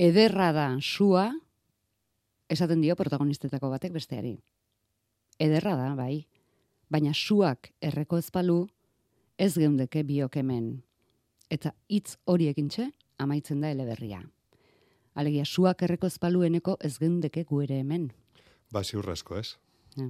ederra 0.00 0.52
da 0.56 0.78
sua, 0.80 1.28
esaten 2.48 2.80
dio 2.80 2.96
protagonistetako 2.96 3.68
batek 3.74 3.92
besteari. 3.92 4.38
Ederra 5.40 5.74
da, 5.76 5.90
bai, 5.96 6.24
baina 6.88 7.12
suak 7.14 7.70
erreko 7.84 8.18
ezpalu, 8.20 8.62
ez 9.36 9.52
geundeke 9.58 10.02
biok 10.04 10.40
hemen. 10.40 10.72
Eta 11.52 11.74
hitz 11.88 12.16
horiekin 12.24 12.68
txe, 12.72 12.90
amaitzen 13.20 13.60
da 13.60 13.70
eleberria. 13.72 14.22
Alegia, 15.20 15.44
suak 15.44 15.82
erreko 15.84 16.08
ezpalueneko 16.08 16.78
ez 16.80 16.96
geundeke 16.98 17.44
gu 17.44 17.62
ere 17.66 17.80
hemen. 17.82 18.10
Ba, 18.72 18.84
ziurrasko, 18.84 19.36
ez? 19.36 19.56
Ja. 19.98 20.08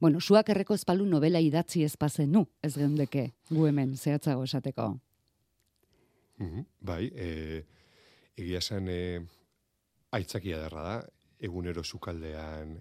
Bueno, 0.00 0.20
suak 0.20 0.48
erreko 0.54 0.76
ezpalu 0.78 1.04
novela 1.10 1.40
idatzi 1.42 1.82
ezpazen 1.84 2.30
nu, 2.32 2.46
ez 2.62 2.76
geundeke 2.78 3.32
gu 3.50 3.66
hemen, 3.66 3.96
zehatzago 3.96 4.44
esateko. 4.46 4.92
Mhm, 6.38 6.64
Bai, 6.80 7.10
e, 7.12 7.64
egia 8.38 8.60
zen 8.60 8.88
e, 8.88 9.00
aitzakia 10.14 10.60
derra 10.62 10.84
da, 10.84 10.96
egunero 11.38 11.84
sukaldean 11.84 12.76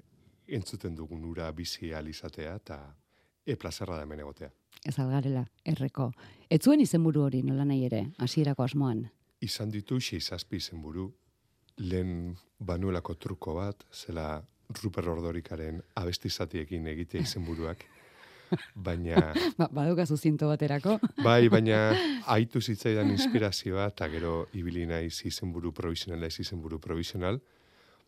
entzuten 0.48 0.96
dugun 0.96 1.26
ura 1.28 1.52
bizi 1.52 1.94
alizatea 1.94 2.56
eta 2.56 2.80
e 3.46 3.56
plazerra 3.56 3.98
da 3.98 4.04
hemen 4.04 4.20
egotea. 4.20 4.50
Ez 4.86 4.98
algarela, 5.00 5.46
erreko. 5.66 6.12
Ez 6.50 6.62
zuen 6.64 6.82
izenburu 6.84 7.24
hori 7.28 7.42
nola 7.44 7.66
nahi 7.66 7.86
ere, 7.88 8.04
hasierako 8.24 8.64
asmoan. 8.64 9.06
Izan 9.42 9.72
ditu 9.72 10.00
xeizazpi 10.00 10.60
izenburu, 10.62 11.08
lehen 11.78 12.36
banuelako 12.60 13.16
truko 13.16 13.56
bat, 13.60 13.84
zela 13.94 14.42
Ruper 14.82 15.08
Ordorikaren 15.10 15.82
abestizatiekin 15.96 16.88
egitea 16.92 17.24
izenburuak, 17.24 17.86
baina 18.76 19.34
Ba, 19.60 19.68
badukazu 19.72 20.18
zinto 20.18 20.48
baterako. 20.48 20.98
Bai, 21.28 21.50
baina 21.50 21.96
aitu 22.34 22.62
zitzaidan 22.62 23.10
inspirazioa 23.14 23.88
eta 23.94 24.10
gero 24.14 24.48
ibili 24.54 24.86
naiz 24.86 25.22
izenburu 25.26 25.74
provisionala 25.74 26.28
ez 26.28 26.40
izenburu 26.40 26.80
provisional, 26.80 27.40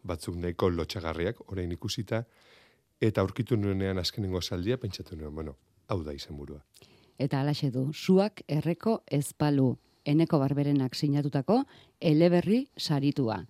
batzuk 0.04 0.36
nahiko 0.36 0.70
lotxagarriak, 0.70 1.42
orain 1.52 1.72
ikusita, 1.72 2.24
eta 3.02 3.22
aurkitu 3.22 3.58
nuenean 3.58 4.00
azkenengo 4.00 4.42
saldia, 4.42 4.78
pentsatu 4.78 5.16
nuen, 5.16 5.34
bueno, 5.36 5.56
hau 5.88 6.02
da 6.04 6.14
izenburua. 6.14 6.62
Eta 7.20 7.42
alaxe 7.42 7.72
du, 7.72 7.90
suak 7.94 8.44
erreko 8.48 9.02
ezpalu, 9.12 9.74
eneko 10.06 10.40
barberenak 10.40 10.96
sinatutako 10.96 11.64
eleberri 12.00 12.68
saritua. 12.78 13.44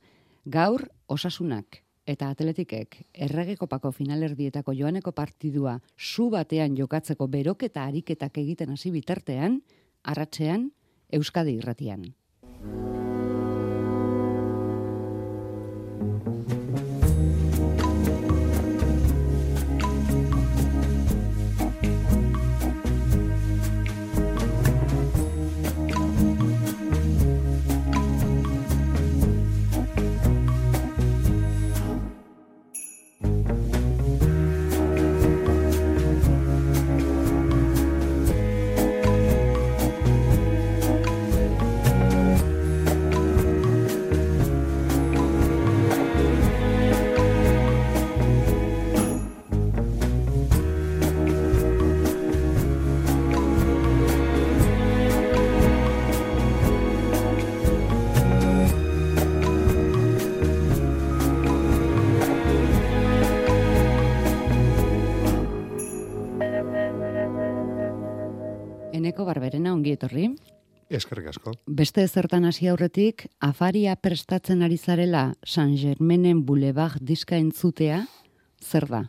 Gaur, 0.50 0.88
osasunak 1.08 1.84
eta 2.10 2.32
atletikek 2.34 2.98
erregekopako 3.28 3.92
finalerdietako 3.94 4.74
joaneko 4.74 5.14
partidua 5.14 5.78
su 5.96 6.30
batean 6.34 6.78
jokatzeko 6.78 7.28
beroketa 7.28 7.86
ariketak 7.86 8.42
egiten 8.42 8.74
hasi 8.74 8.92
bitartean, 8.96 9.62
arratsean, 10.04 10.70
Euskadi 11.14 11.58
irratian. 11.58 12.10
Eneko 69.20 69.34
barberena 69.34 69.74
ongi 69.76 69.92
etorri. 69.92 70.30
Eskerrik 70.88 71.26
asko. 71.34 71.52
Beste 71.68 72.06
ezertan 72.08 72.46
hasi 72.48 72.70
aurretik, 72.72 73.26
afaria 73.44 73.98
prestatzen 74.00 74.64
ari 74.64 74.78
zarela 74.78 75.34
San 75.44 75.74
Germainen 75.76 76.46
Boulevard 76.48 77.04
diska 77.04 77.36
entzutea, 77.36 77.98
zer 78.64 78.88
da? 78.88 79.02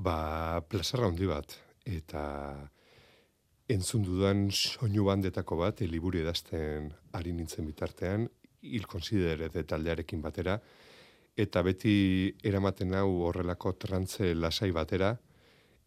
Ba, 0.00 0.62
plazerra 0.70 1.10
handi 1.10 1.28
bat, 1.28 1.52
eta 1.84 2.24
entzun 3.68 4.08
dudan 4.08 4.48
soinu 4.48 5.04
bandetako 5.04 5.60
bat, 5.60 5.84
liburu 5.84 6.24
edazten 6.24 6.88
ari 7.12 7.36
nintzen 7.36 7.68
bitartean, 7.68 8.24
hil 8.64 8.88
konsiderete 8.88 9.68
taldearekin 9.68 10.24
batera, 10.24 10.56
eta 11.36 11.60
beti 11.60 12.32
eramaten 12.40 12.96
hau 12.96 13.10
horrelako 13.28 13.76
trantze 13.76 14.32
lasai 14.32 14.72
batera, 14.72 15.12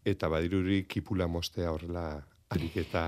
eta 0.06 0.30
badiruri 0.30 0.84
kipula 0.86 1.26
mostea 1.26 1.74
horrela 1.74 2.29
ariketa 2.50 3.04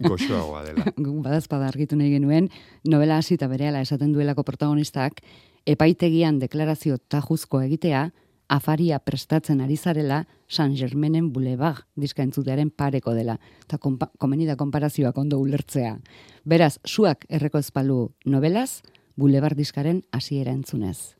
goxoagoa 0.00 0.64
dela. 0.64 0.86
Badazpada 1.26 1.68
argitu 1.68 1.98
nahi 1.98 2.12
genuen, 2.14 2.48
novela 2.84 3.18
hasita 3.18 3.48
berehala 3.50 3.82
esaten 3.84 4.12
duelako 4.14 4.44
protagonistak, 4.46 5.20
epaitegian 5.66 6.38
deklarazio 6.40 6.98
tajuzko 7.10 7.62
egitea, 7.66 8.08
afaria 8.50 8.98
prestatzen 8.98 9.60
ari 9.62 9.76
zarela 9.76 10.24
San 10.48 10.74
Germainen 10.76 11.30
Boulevard 11.32 11.86
diska 11.94 12.24
entzutearen 12.26 12.70
pareko 12.70 13.14
dela. 13.14 13.38
Eta 13.64 13.78
konpa, 13.78 14.10
komeni 14.18 14.46
da 14.46 14.58
konparazioak 14.58 15.18
ondo 15.18 15.38
ulertzea. 15.38 15.96
Beraz, 16.44 16.78
suak 16.84 17.26
erreko 17.28 17.62
ezpalu 17.62 18.02
novelaz, 18.26 18.82
Boulevard 19.16 19.56
diskaren 19.56 20.02
hasiera 20.12 20.52
entzunez. 20.52 21.14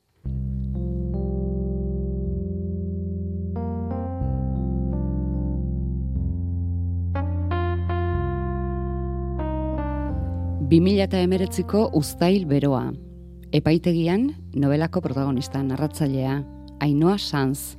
Bi 10.71 10.79
mila 10.79 11.09
eta 11.09 11.19
emeretziko 11.19 11.89
uztail 11.99 12.45
beroa. 12.47 12.93
Epaitegian, 13.59 14.29
novelako 14.55 15.01
protagonista 15.03 15.59
narratzailea, 15.67 16.37
Ainoa 16.79 17.17
Sanz, 17.19 17.75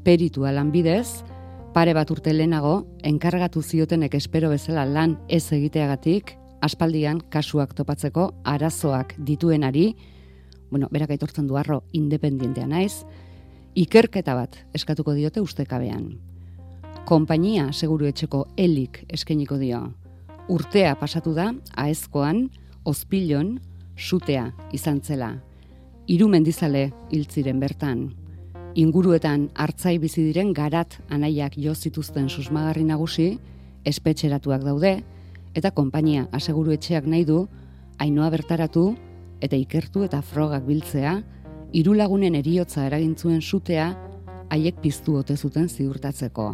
peritua 0.00 0.54
lanbidez, 0.56 1.26
pare 1.76 1.92
bat 1.92 2.08
urte 2.08 2.32
lehenago, 2.32 2.86
enkargatu 3.04 3.60
ziotenek 3.60 4.16
espero 4.16 4.48
bezala 4.48 4.86
lan 4.88 5.18
ez 5.28 5.44
egiteagatik, 5.52 6.32
aspaldian 6.64 7.20
kasuak 7.28 7.76
topatzeko 7.76 8.30
arazoak 8.48 9.12
dituenari, 9.18 9.90
bueno, 10.70 10.88
berak 10.88 11.12
aitortzen 11.12 11.46
du 11.46 11.60
arro 11.60 11.82
independientea 11.92 12.64
naiz, 12.64 13.02
ikerketa 13.76 14.40
bat 14.40 14.56
eskatuko 14.72 15.12
diote 15.12 15.44
ustekabean. 15.44 16.14
Konpainia 17.04 17.74
seguru 17.76 18.08
etxeko 18.08 18.46
elik 18.56 19.04
eskainiko 19.12 19.60
dio. 19.60 19.90
Urtea 20.52 20.92
pasatu 21.00 21.32
da, 21.32 21.46
aezkoan, 21.80 22.42
ospilon, 22.84 23.54
sutea 23.96 24.50
izan 24.76 24.98
zela. 25.00 25.30
Hiru 26.04 26.26
mendizale 26.28 26.90
hil 27.08 27.24
ziren 27.24 27.62
bertan. 27.62 28.02
Inguruetan 28.76 29.46
hartzai 29.56 29.94
bizi 30.02 30.26
diren 30.26 30.52
garat 30.52 30.98
anaiak 31.08 31.56
jo 31.56 31.72
zituzten 31.72 32.28
susmagarri 32.28 32.84
nagusi, 32.84 33.38
espetxeratuak 33.88 34.68
daude, 34.68 34.92
eta 35.56 35.72
konpainia 35.72 36.28
aseguru 36.36 36.76
etxeak 36.76 37.08
nahi 37.08 37.24
du, 37.24 37.46
ainoa 37.96 38.28
bertaratu 38.36 38.90
eta 39.40 39.56
ikertu 39.56 40.04
eta 40.04 40.20
frogak 40.20 40.68
biltzea, 40.68 41.16
hiru 41.72 41.96
lagunen 41.96 42.36
eriotza 42.36 42.84
eragintzuen 42.90 43.40
sutea, 43.40 43.94
haiek 44.52 44.84
piztu 44.84 45.16
ote 45.16 45.36
zuten 45.36 45.72
ziurtatzeko. 45.72 46.50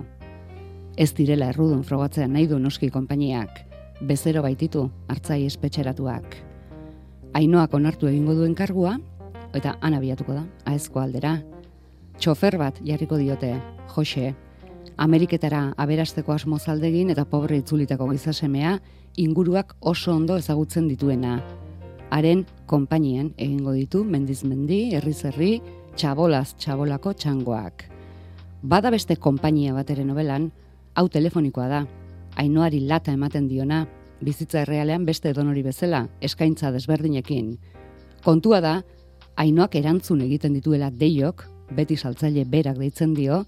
Ez 0.95 1.13
direla 1.19 1.51
errudun 1.51 1.83
frogatzea 1.83 2.31
nahi 2.31 2.47
du 2.47 2.63
noski 2.63 2.95
konpainiak, 2.95 3.65
bezero 4.01 4.43
baititu 4.43 4.89
hartzai 5.09 5.45
espetxeratuak. 5.47 6.37
Ainoak 7.35 7.75
onartu 7.75 8.09
egingo 8.09 8.35
duen 8.35 8.55
kargua, 8.55 8.97
eta 9.55 9.77
han 9.81 9.95
abiatuko 9.95 10.35
da, 10.35 10.45
aezko 10.67 11.01
aldera. 11.01 11.39
Txofer 12.19 12.59
bat 12.59 12.81
jarriko 12.85 13.19
diote, 13.19 13.55
Jose, 13.95 14.35
Ameriketara 14.99 15.75
aberasteko 15.79 16.33
asmo 16.35 16.59
zaldegin 16.59 17.11
eta 17.15 17.25
pobre 17.25 17.61
itzulitako 17.61 18.09
gizasemea 18.11 18.79
inguruak 19.17 19.77
oso 19.81 20.15
ondo 20.15 20.37
ezagutzen 20.37 20.89
dituena. 20.89 21.39
Haren 22.11 22.45
konpainien 22.67 23.33
egingo 23.37 23.75
ditu 23.77 24.03
mendizmendi, 24.05 24.95
herri-zerri, 24.97 25.61
txabolaz 25.95 26.55
txabolako 26.59 27.13
txangoak. 27.15 27.85
Bada 28.63 28.91
beste 28.91 29.17
konpainia 29.17 29.75
bat 29.75 29.91
ere 29.95 30.05
novelan, 30.05 30.51
hau 30.95 31.07
telefonikoa 31.09 31.69
da, 31.71 31.85
ainoari 32.39 32.81
lata 32.87 33.13
ematen 33.13 33.49
diona, 33.51 33.85
bizitza 34.21 34.63
errealean 34.63 35.05
beste 35.07 35.31
edonori 35.31 35.63
bezala, 35.63 36.07
eskaintza 36.21 36.71
desberdinekin. 36.75 37.57
Kontua 38.25 38.61
da, 38.65 38.75
hainoak 39.39 39.77
erantzun 39.79 40.23
egiten 40.27 40.55
dituela 40.57 40.91
deiok, 40.91 41.45
beti 41.77 41.97
saltzaile 41.97 42.45
berak 42.49 42.79
deitzen 42.79 43.15
dio, 43.15 43.43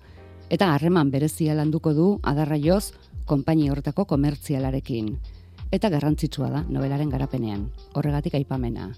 eta 0.51 0.73
harreman 0.75 1.11
berezia 1.11 1.55
landuko 1.55 1.95
du 1.95 2.09
adarraioz 2.27 2.93
konpainia 3.27 3.73
horretako 3.73 4.05
komertzialarekin. 4.11 5.15
Eta 5.71 5.89
garrantzitsua 5.91 6.51
da 6.51 6.65
nobelaren 6.69 7.11
garapenean, 7.11 7.69
horregatik 7.95 8.35
aipamena. 8.35 8.91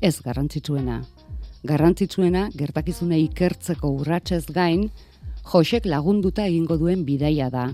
Ez 0.00 0.20
garrantzitsuena. 0.22 1.00
Garrantzitsuena 1.66 2.44
gertakizune 2.54 3.18
ikertzeko 3.24 3.90
urratsez 3.98 4.44
gain, 4.54 4.86
Josek 5.48 5.88
lagunduta 5.88 6.44
egingo 6.46 6.76
duen 6.78 7.02
bidaia 7.08 7.48
da. 7.50 7.72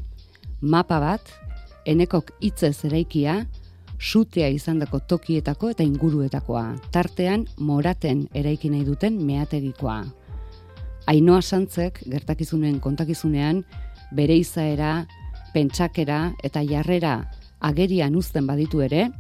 Mapa 0.65 0.97
bat, 0.97 1.21
enekok 1.85 2.31
hitzez 2.41 2.87
eraikia, 2.89 3.43
sutea 4.01 4.47
izandako 4.49 5.03
tokietako 5.05 5.69
eta 5.75 5.85
inguruetakoa, 5.85 6.63
tartean 6.93 7.45
moraten 7.61 8.23
eraiki 8.33 8.71
nahi 8.73 8.87
duten 8.87 9.19
meategikoa. 9.29 9.99
Ainoa 11.13 11.43
santzek 11.43 12.01
gertakizunen 12.09 12.79
kontakizunean 12.81 13.61
bere 14.17 14.39
izaera, 14.41 15.05
pentsakera 15.53 16.33
eta 16.43 16.65
jarrera 16.65 17.19
agerian 17.61 18.17
uzten 18.17 18.49
baditu 18.49 18.81
ere, 18.89 19.11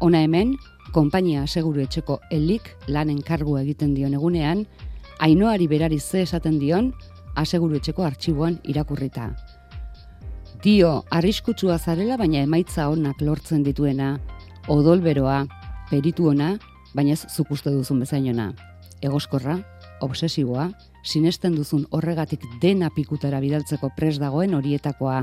ona 0.00 0.24
hemen, 0.24 0.56
konpainia 0.96 1.44
aseguru 1.44 1.84
etxeko 1.84 2.16
elik 2.32 2.72
lanen 2.88 3.20
kargu 3.20 3.58
egiten 3.60 3.92
dion 3.92 4.16
egunean, 4.16 4.64
ainoari 5.20 5.68
berari 5.68 6.00
ze 6.00 6.24
esaten 6.24 6.56
dion, 6.58 6.94
aseguru 7.36 7.76
etxeko 7.76 8.08
artxiboan 8.08 8.56
irakurrita. 8.64 9.34
Dio, 10.58 11.04
arriskutsua 11.14 11.76
zarela, 11.78 12.16
baina 12.18 12.40
emaitza 12.42 12.88
onak 12.90 13.20
lortzen 13.22 13.62
dituena, 13.62 14.16
odolberoa, 14.66 15.44
peritu 15.86 16.26
ona, 16.32 16.56
baina 16.98 17.14
ez 17.14 17.28
zukuste 17.30 17.70
duzun 17.70 18.00
bezainona. 18.02 18.48
Egoskorra, 18.98 19.54
obsesiboa, 20.02 20.66
sinesten 21.06 21.54
duzun 21.54 21.86
horregatik 21.94 22.42
dena 22.60 22.90
pikutara 22.90 23.38
bidaltzeko 23.38 23.92
pres 23.94 24.16
dagoen 24.18 24.58
horietakoa. 24.58 25.22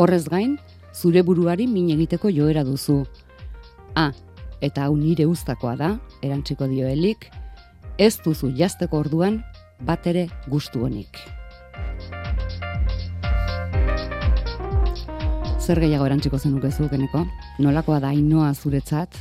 Horrez 0.00 0.24
gain, 0.32 0.56
zure 0.94 1.20
buruari 1.20 1.68
min 1.68 1.92
egiteko 1.92 2.32
joera 2.32 2.64
duzu. 2.64 3.02
Ah, 3.94 4.12
eta 4.64 4.88
hau 4.88 4.96
nire 4.96 5.28
uztakoa 5.28 5.76
da, 5.76 5.96
erantziko 6.24 6.64
dio 6.72 6.88
helik, 6.88 7.28
ez 7.98 8.14
duzu 8.24 8.54
jazteko 8.56 9.04
orduan 9.04 9.42
bat 9.84 10.08
ere 10.08 10.30
gustu 10.48 10.88
honik. 10.88 11.20
Zer 15.66 15.80
gehiago 15.82 16.04
erantziko 16.06 16.38
zenuke 16.38 16.68
zukeneko? 16.70 17.24
Nolakoa 17.58 17.96
da 17.98 18.12
inoa 18.14 18.52
zuretzat? 18.54 19.16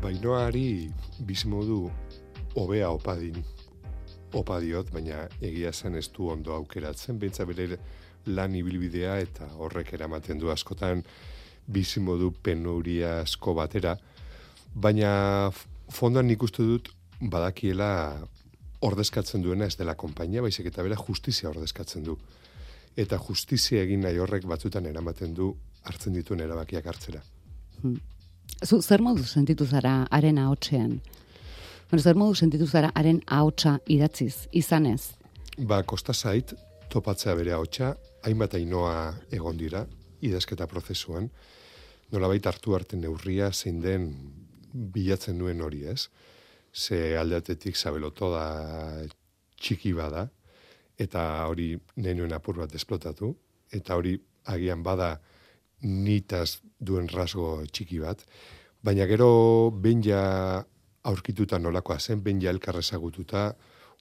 Bainoari 0.00 0.88
bizimodu 1.28 1.82
hobea 2.56 2.86
opadin 2.88 3.42
opa 4.32 4.56
diot, 4.62 4.88
baina 4.88 5.26
egia 5.44 5.68
zen 5.72 5.98
ez 6.00 6.06
du 6.14 6.30
ondo 6.32 6.54
aukeratzen, 6.56 7.18
bentsa 7.20 7.44
bere 7.44 7.76
lan 8.24 8.56
ibilbidea 8.56 9.18
eta 9.20 9.50
horrek 9.60 9.92
eramaten 9.92 10.40
du 10.40 10.48
askotan 10.48 11.02
bizimodu 11.68 12.30
penuria 12.42 13.18
asko 13.26 13.52
batera, 13.58 13.92
baina 14.72 15.10
fondoan 15.92 16.30
nik 16.30 16.46
uste 16.48 16.64
dut 16.70 16.88
badakiela 17.20 17.90
ordezkatzen 18.80 19.44
duena 19.44 19.68
ez 19.68 19.76
dela 19.76 19.92
konpainia, 19.92 20.40
baizik 20.40 20.72
eta 20.72 20.88
bera 20.88 20.96
justizia 20.96 21.50
ordezkatzen 21.52 22.08
du. 22.08 22.16
Eta 22.96 23.20
justizia 23.28 23.84
egin 23.84 24.00
nahi 24.08 24.16
horrek 24.24 24.48
batzutan 24.48 24.88
eramaten 24.88 25.36
du 25.36 25.50
hartzen 25.84 26.12
dituen 26.16 26.40
erabakiak 26.40 26.86
hartzera. 26.86 27.22
Hmm. 27.82 27.98
Zu, 28.64 28.80
zer 28.82 29.02
modu 29.02 29.24
sentitu 29.24 29.66
zara 29.66 30.06
arena 30.10 30.48
hotxean? 30.50 31.00
zer 32.00 32.16
modu 32.16 32.34
sentitu 32.34 32.66
zara 32.66 32.90
haren 32.94 33.20
ahotsa 33.26 33.78
idatziz, 33.86 34.48
izanez? 34.52 35.12
Ba, 35.58 35.82
kosta 35.82 36.14
zait, 36.14 36.54
topatzea 36.88 37.34
bere 37.34 37.52
ahotsa, 37.52 37.96
hainbat 38.24 38.54
ainoa 38.54 39.14
egon 39.30 39.56
dira, 39.56 39.84
idazketa 40.22 40.66
prozesuan, 40.66 41.28
nolabait 42.12 42.46
hartu 42.46 42.74
arte 42.74 42.96
neurria 42.96 43.50
zein 43.52 43.80
den 43.80 44.08
bilatzen 44.72 45.38
duen 45.38 45.60
hori 45.60 45.84
ez. 45.84 46.08
Ze 46.72 47.18
aldatetik 47.18 47.76
zabeloto 47.76 48.30
da 48.32 49.04
txiki 49.60 49.92
bada, 49.92 50.28
eta 50.96 51.46
hori 51.46 51.74
nenuen 51.96 52.32
apur 52.32 52.56
bat 52.56 52.74
esplotatu, 52.74 53.34
eta 53.72 53.96
hori 53.96 54.16
agian 54.46 54.82
bada 54.82 55.18
nitaz 55.82 56.60
duen 56.80 57.08
rasgo 57.08 57.62
txiki 57.72 58.00
bat, 58.02 58.22
baina 58.82 59.06
gero 59.06 59.70
behin 59.70 60.02
ja 60.04 60.22
aurkituta 61.04 61.58
nolakoa 61.58 61.98
zen, 61.98 62.22
ben 62.22 62.40
ja 62.42 62.50
elkarrezagututa, 62.50 63.52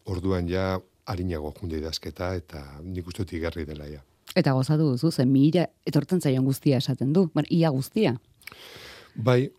orduan 0.06 0.50
ja 0.50 0.80
harinago 1.06 1.54
junde 1.60 1.80
idazketa, 1.82 2.34
eta 2.38 2.64
nik 2.84 3.08
uste 3.08 3.26
igarri 3.36 3.66
dela 3.66 3.88
ja. 3.90 4.02
Eta 4.36 4.54
gozatu 4.56 4.92
duzu, 4.94 5.12
zen 5.12 5.32
mila 5.32 5.66
etortzen 5.86 6.22
zaion 6.22 6.46
guztia 6.46 6.78
esaten 6.78 7.14
du, 7.14 7.28
bar, 7.34 7.46
ia 7.50 7.70
guztia. 7.70 8.16
Bai, 9.16 9.50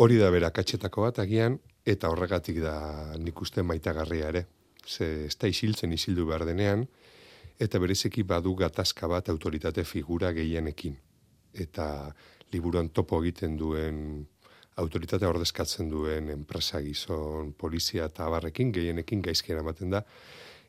hori 0.00 0.16
da 0.16 0.30
bera 0.32 0.50
katxetako 0.54 1.04
bat 1.04 1.18
agian, 1.20 1.58
eta 1.84 2.08
horregatik 2.08 2.62
da 2.62 2.76
nik 3.20 3.40
uste 3.40 3.62
maitagarria 3.62 4.30
ere. 4.32 4.46
Ze 4.86 5.26
ez 5.26 5.36
da 5.40 5.48
isiltzen 5.48 5.92
isildu 5.92 6.26
behar 6.26 6.46
denean, 6.48 6.86
eta 7.60 7.78
berezeki 7.78 8.22
badu 8.22 8.54
gatazka 8.56 9.08
bat 9.08 9.28
autoritate 9.28 9.84
figura 9.84 10.32
gehienekin. 10.32 10.96
Eta 11.54 12.12
liburuan 12.52 12.88
topo 12.94 13.20
egiten 13.22 13.56
duen 13.58 14.26
autoritatea 14.76 15.28
ordezkatzen 15.30 15.90
duen 15.90 16.30
enpresa 16.34 16.80
gizon, 16.82 17.52
polizia 17.58 18.08
eta 18.10 18.26
abarrekin, 18.26 18.72
gehienekin 18.74 19.22
gaizkien 19.22 19.60
ematen 19.60 19.94
da, 19.94 20.02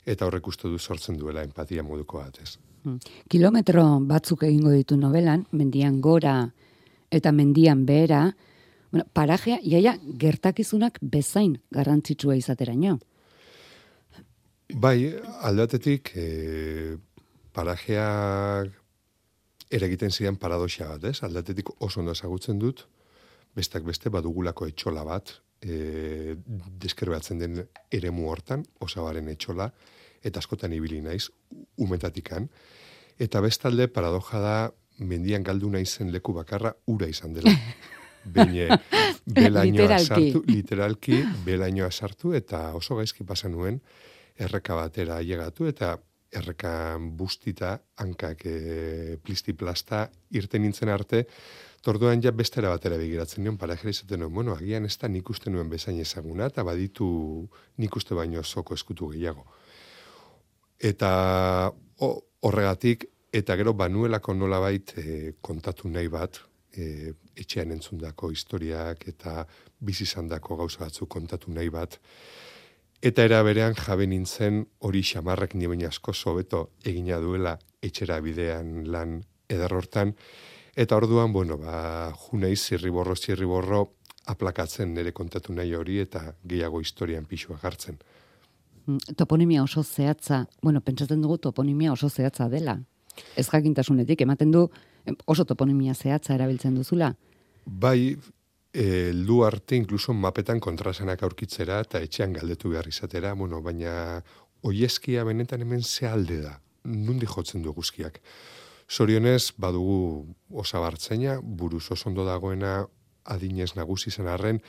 eta 0.06 0.28
horrek 0.28 0.48
uste 0.48 0.70
du 0.70 0.78
sortzen 0.78 1.18
duela 1.18 1.44
empatia 1.46 1.84
moduko 1.84 2.22
bat, 2.22 2.38
ez. 2.44 2.58
Hmm. 2.86 3.00
Kilometro 3.30 3.86
batzuk 4.06 4.46
egingo 4.46 4.74
ditu 4.76 4.98
novelan, 4.98 5.48
mendian 5.52 5.98
gora 6.02 6.38
eta 7.10 7.32
mendian 7.32 7.86
behera, 7.86 8.28
bueno, 8.92 9.08
parajea, 9.14 9.58
iaia, 9.64 9.96
gertakizunak 10.22 11.00
bezain 11.02 11.58
garrantzitsua 11.74 12.38
izateraino. 12.38 13.00
Bai, 14.82 15.14
aldatetik, 15.46 16.12
e, 16.18 16.98
parajea 17.54 18.08
eragiten 19.72 20.12
ziren 20.12 20.38
paradoxa 20.38 20.88
bat, 20.90 21.04
ez? 21.10 21.22
Aldatetik 21.24 21.72
oso 21.80 22.00
ondo 22.02 22.14
ezagutzen 22.14 22.60
dut, 22.60 22.86
bestak 23.56 23.86
beste 23.88 24.12
badugulako 24.12 24.68
etxola 24.70 25.04
bat, 25.08 25.32
e, 25.64 26.36
deskerbatzen 26.82 27.42
den 27.42 27.62
eremu 27.94 28.30
hortan, 28.30 28.66
osabaren 28.84 29.30
etxola, 29.32 29.70
eta 30.26 30.42
askotan 30.42 30.74
ibili 30.74 31.02
naiz, 31.06 31.30
umetatikan. 31.82 32.50
Eta 33.22 33.42
bestalde, 33.42 33.88
paradoja 33.88 34.42
da, 34.44 34.56
mendian 35.00 35.44
galdu 35.44 35.70
naizen 35.72 36.12
leku 36.14 36.34
bakarra, 36.36 36.74
ura 36.92 37.08
izan 37.12 37.36
dela. 37.36 37.54
Bene, 38.36 38.80
belainoa 39.30 40.00
sartu, 40.00 40.42
literalki, 40.48 41.20
belainoa 41.46 41.92
sartu, 41.92 42.34
eta 42.34 42.72
oso 42.74 42.98
gaizki 42.98 43.24
pasan 43.24 43.54
nuen, 43.54 43.78
erreka 44.42 44.76
batera 44.76 45.20
llegatu, 45.22 45.68
eta 45.70 45.94
errekan 46.40 47.12
bustita, 47.18 47.76
hankak 48.02 48.46
e, 48.50 49.18
plisti 49.24 49.54
plasta, 49.58 50.06
irten 50.36 50.66
nintzen 50.66 50.92
arte, 50.94 51.26
Torduan 51.86 52.18
ja 52.18 52.32
bestera 52.34 52.72
batera 52.74 52.98
begiratzen 52.98 53.44
nion, 53.46 53.60
parajera 53.62 53.92
izaten 53.94 54.24
nuen, 54.24 54.34
bueno, 54.34 54.56
agian 54.58 54.88
ez 54.88 54.96
da 54.98 55.08
nik 55.08 55.30
uste 55.30 55.52
nuen 55.54 55.70
bezain 55.70 56.00
ezaguna, 56.02 56.48
eta 56.50 56.64
baditu 56.66 57.08
nik 57.78 57.98
uste 58.00 58.18
baino 58.18 58.42
soko 58.42 58.74
eskutu 58.74 59.12
gehiago. 59.12 59.46
Eta 60.82 61.12
horregatik, 62.02 63.06
eta 63.30 63.58
gero 63.60 63.76
banuelako 63.78 64.34
nolabait 64.34 64.96
e, 64.98 65.06
kontatu 65.46 65.92
nahi 65.94 66.10
bat, 66.10 66.42
e, 66.74 67.14
etxean 67.38 67.76
entzundako 67.76 68.32
historiak 68.34 69.06
eta 69.12 69.46
bizizandako 69.86 70.58
gauza 70.64 70.88
batzuk 70.88 71.12
kontatu 71.12 71.54
nahi 71.54 71.70
bat, 71.70 72.00
Eta 73.02 73.24
era 73.24 73.44
berean 73.44 73.76
jabe 73.76 74.08
nintzen 74.08 74.66
hori 74.80 75.04
xamarrak 75.04 75.56
ni 75.56 75.68
baina 75.68 75.88
asko 75.88 76.14
sobeto 76.14 76.72
egina 76.84 77.20
duela 77.20 77.58
etxera 77.82 78.20
bidean 78.22 78.86
lan 78.92 79.22
ederrortan, 79.50 80.16
Eta 80.76 80.98
orduan, 81.00 81.32
bueno, 81.32 81.58
ba, 81.58 82.12
juneiz, 82.12 82.60
zirriborro, 82.68 83.16
zirriborro, 83.16 83.94
aplakatzen 84.28 84.92
nire 84.94 85.14
kontatu 85.16 85.54
nahi 85.56 85.72
hori 85.74 86.02
eta 86.04 86.34
gehiago 86.44 86.82
historian 86.84 87.26
pixua 87.30 87.56
gartzen. 87.62 87.96
Mm, 88.86 89.16
toponimia 89.16 89.64
oso 89.64 89.84
zehatza, 89.84 90.46
bueno, 90.62 90.82
pentsatzen 90.82 91.22
dugu 91.24 91.38
toponimia 91.38 91.94
oso 91.94 92.10
zehatza 92.10 92.50
dela. 92.50 92.76
Ez 93.40 93.48
jakintasunetik, 93.48 94.26
ematen 94.28 94.52
du 94.52 94.66
oso 95.26 95.46
toponimia 95.46 95.96
zehatza 95.96 96.36
erabiltzen 96.36 96.76
duzula. 96.76 97.14
Bai, 97.66 98.18
e, 98.76 99.14
lu 99.14 99.44
arte 99.46 99.78
inkluso 99.80 100.14
mapetan 100.14 100.60
kontrasenak 100.60 101.24
aurkitzera 101.24 101.80
eta 101.86 102.02
etxean 102.04 102.34
galdetu 102.36 102.74
behar 102.74 102.88
izatera, 102.92 103.34
bueno, 103.34 103.62
baina 103.64 104.22
oieskia 104.68 105.24
benetan 105.24 105.64
hemen 105.64 105.84
ze 105.84 106.08
alde 106.08 106.42
da, 106.44 106.60
nundi 106.84 107.26
jotzen 107.26 107.64
du 107.64 107.72
guzkiak. 107.74 108.20
Sorionez, 108.88 109.54
badugu 109.58 110.28
osabartzeina, 110.52 111.40
buruz 111.42 111.88
oso 111.92 112.10
ondo 112.10 112.26
dagoena 112.26 112.84
adinez 113.24 113.72
nagusi 113.76 114.12
zen 114.12 114.28
arren, 114.28 114.60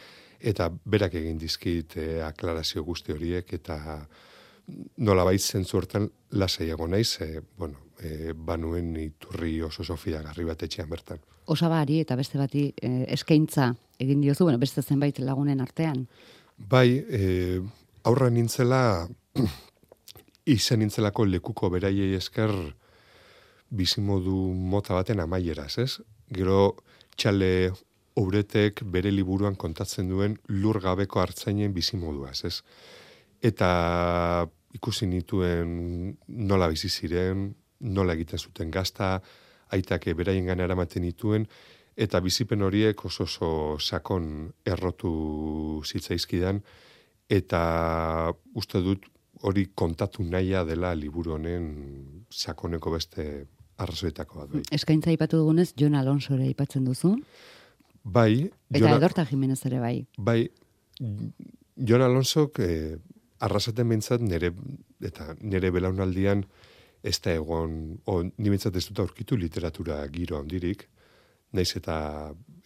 eta 0.41 0.71
berak 0.85 1.17
egin 1.19 1.39
dizkit 1.39 1.97
e, 1.99 2.07
aklarazio 2.25 2.85
guzti 2.85 3.13
horiek, 3.13 3.53
eta 3.59 4.07
nola 4.99 5.25
bait 5.27 5.43
zentzu 5.43 5.77
hortan 5.81 6.09
lasaiago 6.31 6.87
naiz, 6.89 7.19
e, 7.21 7.43
bueno, 7.59 7.91
e, 7.99 8.33
banuen 8.33 8.95
iturri 9.03 9.59
oso 9.63 9.85
sofia 9.85 10.23
garri 10.23 10.47
bat 10.47 10.63
etxean 10.63 10.89
bertan. 10.89 11.21
Osabari 11.53 12.01
eta 12.03 12.17
beste 12.17 12.39
bati 12.39 12.71
e, 12.83 13.05
eskaintza 13.15 13.75
egin 13.99 14.21
diozu, 14.21 14.45
bueno, 14.45 14.59
beste 14.59 14.83
zenbait 14.83 15.19
lagunen 15.19 15.61
artean. 15.61 16.07
Bai, 16.57 17.05
e, 17.09 17.61
aurra 18.05 18.31
nintzela, 18.31 19.07
izen 20.57 20.81
nintzelako 20.81 21.27
lekuko 21.27 21.71
beraiei 21.73 22.15
esker 22.17 22.53
bizimodu 23.71 24.37
mota 24.55 24.95
baten 24.95 25.21
amaieraz, 25.21 25.75
ez? 25.83 25.91
Gero 26.33 26.77
txale 27.17 27.73
obretek 28.17 28.83
bere 28.93 29.11
liburuan 29.13 29.57
kontatzen 29.61 30.09
duen 30.09 30.37
lur 30.49 30.79
gabeko 30.81 31.21
hartzainen 31.21 31.75
bizimoduaz, 31.75 32.45
ez? 32.49 32.61
Eta 33.45 34.47
ikusi 34.77 35.09
nituen 35.11 36.17
nola 36.29 36.69
bizi 36.73 36.89
ziren, 36.89 37.51
nola 37.81 38.15
egiten 38.17 38.41
zuten 38.41 38.71
gazta, 38.71 39.19
aitak 39.75 40.07
beraien 40.17 40.47
gana 40.47 40.65
eramaten 40.65 41.05
nituen, 41.05 41.47
eta 41.97 42.21
bizipen 42.21 42.63
horiek 42.63 43.05
oso 43.09 43.25
oso 43.25 43.51
sakon 43.81 44.53
errotu 44.65 45.83
zitzaizkidan, 45.85 46.61
eta 47.29 47.61
uste 48.55 48.83
dut 48.85 49.07
hori 49.47 49.67
kontatu 49.75 50.25
naia 50.25 50.65
dela 50.65 50.95
liburu 50.95 51.35
honen 51.37 51.67
sakoneko 52.31 52.93
beste 52.95 53.47
arrazoetako 53.83 54.39
bat. 54.41 54.53
Bai. 54.55 54.63
Eskaintza 54.73 55.13
ipatu 55.13 55.41
dugunez, 55.43 55.73
Jon 55.77 55.95
Alonso 55.95 56.35
ere 56.37 56.49
ipatzen 56.49 56.87
duzu? 56.89 57.15
Bai. 58.03 58.47
Eta 58.71 58.85
Jona, 58.85 58.97
Edorta 59.01 59.27
Jimenez 59.27 59.61
ere 59.69 59.81
bai. 59.83 59.97
Bai. 60.17 60.49
Jon 61.77 62.03
Alonso, 62.03 62.51
eh, 62.65 62.97
arrasaten 63.45 63.89
bintzat, 63.89 64.23
nere, 64.25 64.53
eta 65.05 65.35
nere 65.41 65.71
belaunaldian, 65.75 66.47
ez 67.07 67.19
da 67.23 67.35
egon, 67.37 67.99
o, 68.09 68.23
nibintzat 68.25 68.77
ez 68.77 68.87
dut 68.89 69.03
aurkitu 69.05 69.37
literatura 69.37 70.01
giro 70.13 70.39
handirik, 70.41 70.87
naiz 71.57 71.73
eta 71.79 71.97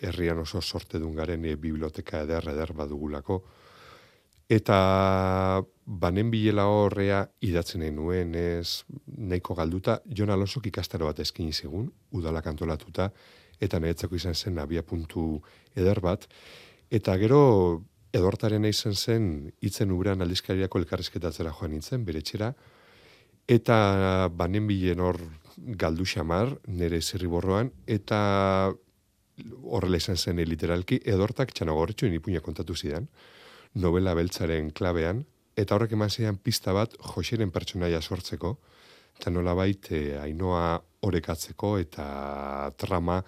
herrian 0.01 0.39
oso 0.43 0.61
sorte 0.61 0.99
garen 0.99 1.45
e, 1.45 1.57
biblioteka 1.57 2.23
eder 2.27 2.49
eder 2.53 2.73
badugulako. 2.73 3.43
Eta 4.51 5.63
banen 5.87 6.31
bilela 6.31 6.65
horrea 6.67 7.21
idatzen 7.41 7.85
nuen 7.95 8.35
ez 8.35 8.83
nahiko 9.07 9.55
galduta, 9.55 10.01
Jon 10.07 10.31
Alonso 10.31 10.61
ikastaro 10.65 11.07
bat 11.07 11.21
eskin 11.21 11.49
izigun, 11.49 11.91
udala 12.11 12.43
kantolatuta, 12.43 13.13
eta 13.61 13.79
niretzako 13.79 14.17
izan 14.17 14.35
zen 14.35 14.59
abia 14.59 14.83
puntu 14.83 15.41
eder 15.77 16.01
bat. 16.01 16.27
Eta 16.91 17.17
gero 17.17 17.85
edortaren 18.13 18.65
izan 18.65 18.95
zen 18.95 19.53
itzen 19.63 19.93
uberan 19.95 20.23
aldizkariako 20.23 20.83
elkarrezketatzera 20.83 21.53
joan 21.55 21.71
nintzen, 21.77 22.05
bere 22.05 22.23
txera, 22.23 22.53
eta 23.47 24.29
banen 24.35 24.67
bilen 24.67 25.01
hor 25.01 25.21
galdu 25.57 26.07
xamar, 26.07 26.55
nire 26.67 27.01
zirriborroan, 27.01 27.73
eta 27.87 28.73
horrela 29.65 30.01
izan 30.01 30.17
zen 30.17 30.41
literalki, 30.45 31.01
edortak 31.05 31.53
txanagorretxo 31.57 32.07
inipuña 32.07 32.43
kontatu 32.45 32.77
zidan, 32.77 33.09
novela 33.75 34.15
beltzaren 34.15 34.71
klabean, 34.71 35.25
eta 35.57 35.77
horrek 35.77 35.93
eman 35.97 36.11
zidan 36.11 36.39
pista 36.39 36.73
bat 36.77 36.95
joseren 37.15 37.51
pertsonaia 37.51 38.01
sortzeko, 38.01 38.57
eta 39.19 39.31
nola 39.31 39.55
bait, 39.55 39.91
e, 39.93 40.17
ainoa 40.21 40.81
orekatzeko, 41.07 41.77
eta 41.79 42.73
trama 42.81 43.21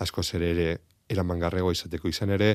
asko 0.00 0.22
zer 0.22 0.42
ere 0.42 0.68
eramangarrego 1.10 1.72
izateko. 1.72 2.08
Izan 2.08 2.32
ere, 2.36 2.54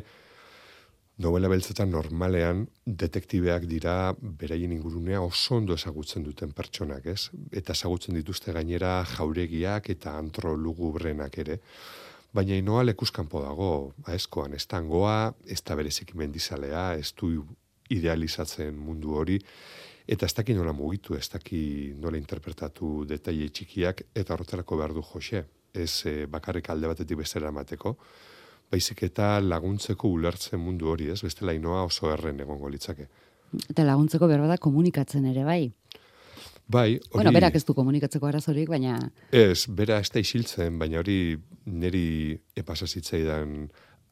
novela 1.18 1.48
beltzetan 1.48 1.92
normalean 1.92 2.66
detektibeak 2.86 3.68
dira 3.72 4.14
beraien 4.20 4.74
ingurunea 4.76 5.22
oso 5.24 5.56
ondo 5.56 5.76
ezagutzen 5.80 6.24
duten 6.24 6.52
pertsonak, 6.52 7.06
ez? 7.08 7.30
Eta 7.52 7.74
ezagutzen 7.74 8.18
dituzte 8.20 8.54
gainera 8.56 8.98
jauregiak 9.16 9.90
eta 9.96 10.18
antro 10.20 10.56
lugubrenak 10.60 11.38
ere. 11.46 11.60
Baina 12.36 12.58
inoa 12.60 12.84
lekuskanpo 12.84 13.40
dago, 13.46 13.72
aeskoan, 14.12 14.58
ez 14.58 14.66
tangoa, 14.68 15.32
ez 15.48 15.62
da 15.64 15.76
berezik 15.80 16.12
mendizalea, 16.20 16.90
ez 17.00 17.14
du 17.16 17.32
idealizatzen 17.96 18.76
mundu 18.76 19.16
hori, 19.16 19.40
eta 20.08 20.28
ez 20.28 20.34
daki 20.36 20.54
nola 20.58 20.74
mugitu, 20.76 21.16
ez 21.16 21.30
daki 21.32 21.94
nola 22.02 22.20
interpretatu 22.20 23.06
detaile 23.08 23.48
txikiak, 23.48 24.04
eta 24.14 24.36
horretarako 24.36 24.82
behar 24.82 24.94
du 24.98 25.06
Jose, 25.14 25.46
ez 25.72 25.92
eh, 26.12 26.26
bakarrik 26.28 26.70
alde 26.70 26.92
batetik 26.92 27.24
bestera 27.24 27.54
emateko, 27.54 27.96
baizik 28.72 29.04
eta 29.08 29.40
laguntzeko 29.44 30.10
ulertzen 30.10 30.60
mundu 30.60 30.90
hori, 30.92 31.10
ez? 31.14 31.22
Beste 31.24 31.46
lainoa 31.46 31.84
oso 31.86 32.12
erren 32.14 32.40
egongo 32.44 32.70
litzake. 32.70 33.08
Eta 33.70 33.86
laguntzeko 33.88 34.28
berba 34.28 34.48
da 34.52 34.58
komunikatzen 34.62 35.26
ere, 35.32 35.46
bai? 35.48 35.72
Bai, 36.68 36.96
hori... 36.98 37.14
Bueno, 37.14 37.32
berak 37.36 37.56
ez 37.60 37.66
du 37.66 37.76
komunikatzeko 37.78 38.28
arazorik, 38.28 38.70
baina... 38.70 38.98
Ez, 39.32 39.68
bera 39.70 40.00
ez 40.02 40.10
da 40.10 40.22
isiltzen, 40.22 40.80
baina 40.82 41.00
hori 41.00 41.36
niri 41.70 42.34
epasazitzaidan 42.58 43.68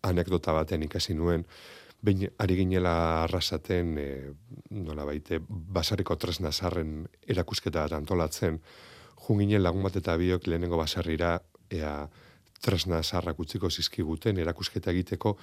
anekdota 0.06 0.54
baten 0.54 0.86
ikasi 0.86 1.16
nuen, 1.18 1.48
baina 2.06 2.30
ari 2.44 2.60
ginela 2.60 2.94
arrasaten, 3.24 3.96
e, 3.98 4.08
nola 4.86 5.08
baite, 5.10 5.40
basarriko 5.48 6.18
tresna 6.22 6.52
zarren 6.52 7.08
erakusketa 7.26 7.88
antolatzen, 7.98 8.60
junginen 9.26 9.64
lagun 9.64 9.88
bat 9.88 9.98
eta 9.98 10.16
biok 10.20 10.46
lehenengo 10.52 10.78
basarrira, 10.78 11.40
ea, 11.74 11.96
tresna 12.64 13.02
zarrak 13.04 13.40
utziko 13.40 13.70
zizkiguten 13.70 14.40
erakusketa 14.40 14.92
egiteko, 14.94 15.36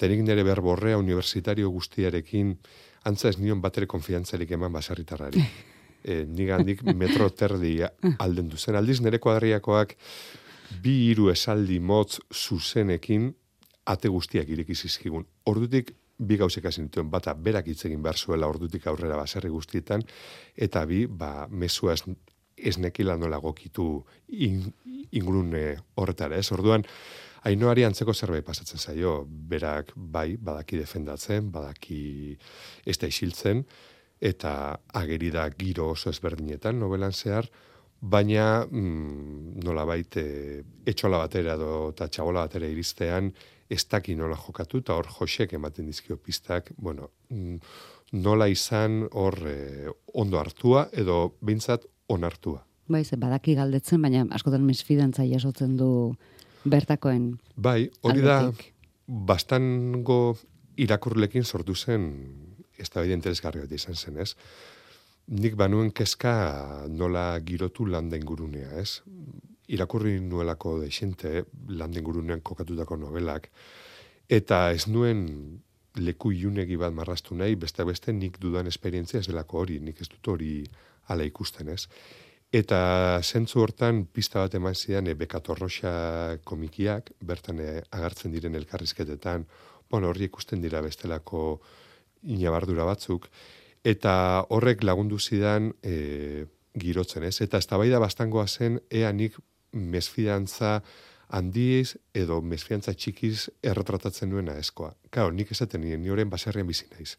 tenik 0.00 0.24
nire 0.24 0.44
berborrea 0.46 0.98
universitario 0.98 1.70
guztiarekin 1.70 2.56
antza 3.04 3.28
ez 3.28 3.38
nion 3.38 3.60
batere 3.60 3.86
konfiantzarik 3.86 4.56
eman 4.56 4.72
basarritarrari. 4.72 5.44
e, 6.04 6.24
nigandik 6.26 6.82
metro 6.94 7.28
terdi 7.30 7.78
alden 8.18 8.50
duzen. 8.50 8.76
Aldiz 8.78 9.00
nire 9.02 9.20
kuadriakoak 9.22 9.96
bi 10.82 10.94
hiru 11.08 11.30
esaldi 11.32 11.78
motz 11.80 12.18
zuzenekin 12.32 13.32
ate 13.92 14.08
guztiak 14.08 14.48
ireki 14.48 14.74
zizkigun. 14.74 15.26
Ordutik 15.50 15.92
bi 16.22 16.38
gauzek 16.38 16.66
hasi 16.68 16.84
nituen 16.84 17.10
bata 17.10 17.34
berak 17.34 17.66
hitz 17.66 17.84
egin 17.88 18.02
behar 18.02 18.18
zuela 18.18 18.48
ordutik 18.48 18.86
aurrera 18.86 19.16
baserri 19.18 19.50
guztietan 19.50 20.04
eta 20.56 20.84
bi 20.86 21.06
ba 21.06 21.48
mesua 21.50 21.96
ez 22.56 22.76
nekila 22.78 23.16
nola 23.16 23.38
gokitu 23.42 24.04
in, 24.28 24.62
ingurune 25.12 25.76
horretara, 25.96 26.38
ez? 26.38 26.50
Orduan, 26.54 26.84
hainoari 27.48 27.84
antzeko 27.84 28.14
zerbait 28.14 28.44
pasatzen 28.46 28.78
zaio, 28.78 29.22
berak 29.26 29.92
bai, 29.96 30.36
badaki 30.36 30.78
defendatzen, 30.78 31.50
badaki 31.52 32.36
ez 32.86 32.98
da 32.98 33.10
isiltzen, 33.10 33.64
eta 34.22 34.78
ageri 34.94 35.32
da 35.34 35.48
giro 35.50 35.90
oso 35.96 36.10
ezberdinetan 36.10 36.78
novelan 36.78 37.12
zehar, 37.12 37.48
baina 38.02 38.66
mm, 38.66 39.62
nola 39.62 39.84
baite 39.86 40.24
etxola 40.86 41.20
batera 41.22 41.54
edo 41.54 41.90
eta 41.92 42.08
txabola 42.10 42.46
batera 42.48 42.66
iristean 42.70 43.30
ez 43.70 43.84
daki 43.88 44.16
nola 44.18 44.36
jokatu 44.36 44.82
eta 44.82 44.96
hor 44.98 45.08
josek 45.18 45.54
ematen 45.54 45.86
dizkio 45.86 46.18
pistak, 46.18 46.72
bueno, 46.76 47.10
mm, 47.30 47.56
nola 48.22 48.48
izan 48.50 49.06
hor 49.12 49.38
eh, 49.48 49.88
ondo 50.18 50.38
hartua 50.38 50.88
edo 50.92 51.36
bintzat 51.40 51.86
onartua. 52.08 52.64
Bai, 52.88 53.04
ze 53.04 53.16
badaki 53.16 53.54
galdetzen, 53.54 54.02
baina 54.02 54.26
askotan 54.30 54.64
mesfidantza 54.66 55.24
jasotzen 55.24 55.76
du 55.76 56.14
bertakoen. 56.64 57.38
Bai, 57.56 57.90
hori 58.02 58.22
da 58.24 58.52
bastango 59.06 60.36
irakurlekin 60.80 61.44
sortu 61.44 61.74
zen 61.74 62.08
ez 62.78 62.88
da 62.90 63.02
bide 63.04 63.16
interesgarri 63.18 63.62
bat 63.62 63.72
izan 63.72 63.96
zen, 63.96 64.18
ez? 64.18 64.34
Nik 65.32 65.54
banuen 65.56 65.92
kezka 65.94 66.32
nola 66.90 67.38
girotu 67.46 67.86
landen 67.86 68.24
gurunea, 68.26 68.72
ez? 68.80 69.02
Irakurri 69.72 70.18
nuelako 70.20 70.78
deixente 70.80 71.44
landen 71.68 72.04
gurunean 72.04 72.42
kokatutako 72.42 72.98
novelak, 72.98 73.48
eta 74.28 74.70
ez 74.72 74.88
nuen 74.88 75.26
leku 76.00 76.32
iunegi 76.32 76.76
bat 76.80 76.94
marrastu 76.94 77.36
nahi, 77.36 77.54
beste 77.54 77.84
beste 77.84 78.12
nik 78.16 78.38
dudan 78.40 78.66
esperientzia 78.66 79.20
ez 79.20 79.28
delako 79.28 79.62
hori, 79.62 79.78
nik 79.80 80.00
ez 80.00 80.08
dut 80.08 80.32
hori 80.34 80.54
ala 81.08 81.24
ikusten 81.24 81.68
ez. 81.72 81.86
Eta 82.52 83.20
zentzu 83.24 83.62
hortan 83.62 84.04
pista 84.12 84.42
bat 84.42 84.54
eman 84.54 84.74
zidan 84.76 85.08
e, 85.08 85.14
bekatorroxa 85.16 85.92
komikiak, 86.44 87.14
bertan 87.20 87.62
e, 87.64 87.68
agartzen 87.90 88.32
diren 88.34 88.58
elkarrizketetan, 88.58 89.46
bueno, 89.90 90.10
horri 90.12 90.28
ikusten 90.28 90.60
dira 90.60 90.82
bestelako 90.84 91.62
inabardura 92.22 92.84
batzuk, 92.84 93.28
eta 93.84 94.14
horrek 94.52 94.84
lagundu 94.84 95.18
zidan 95.18 95.72
e, 95.82 96.44
girotzen 96.76 97.24
ez. 97.24 97.40
Eta 97.40 97.58
ez 97.58 97.66
da 97.66 98.00
bastangoa 98.00 98.46
zen, 98.46 98.80
ea 98.90 99.12
nik 99.12 99.36
mesfidantza 99.72 100.82
handiz 101.32 101.96
edo 102.14 102.40
mesfiantza 102.44 102.92
txikiz 102.92 103.48
erretratatzen 103.62 104.28
nuena 104.30 104.58
eskoa. 104.60 104.92
Kao, 105.10 105.30
nik 105.30 105.50
esaten 105.52 105.80
nien, 105.80 106.02
ni 106.02 106.10
horren 106.12 106.30
baserrian 106.30 106.68
bizi 106.68 106.86
naiz. 106.92 107.16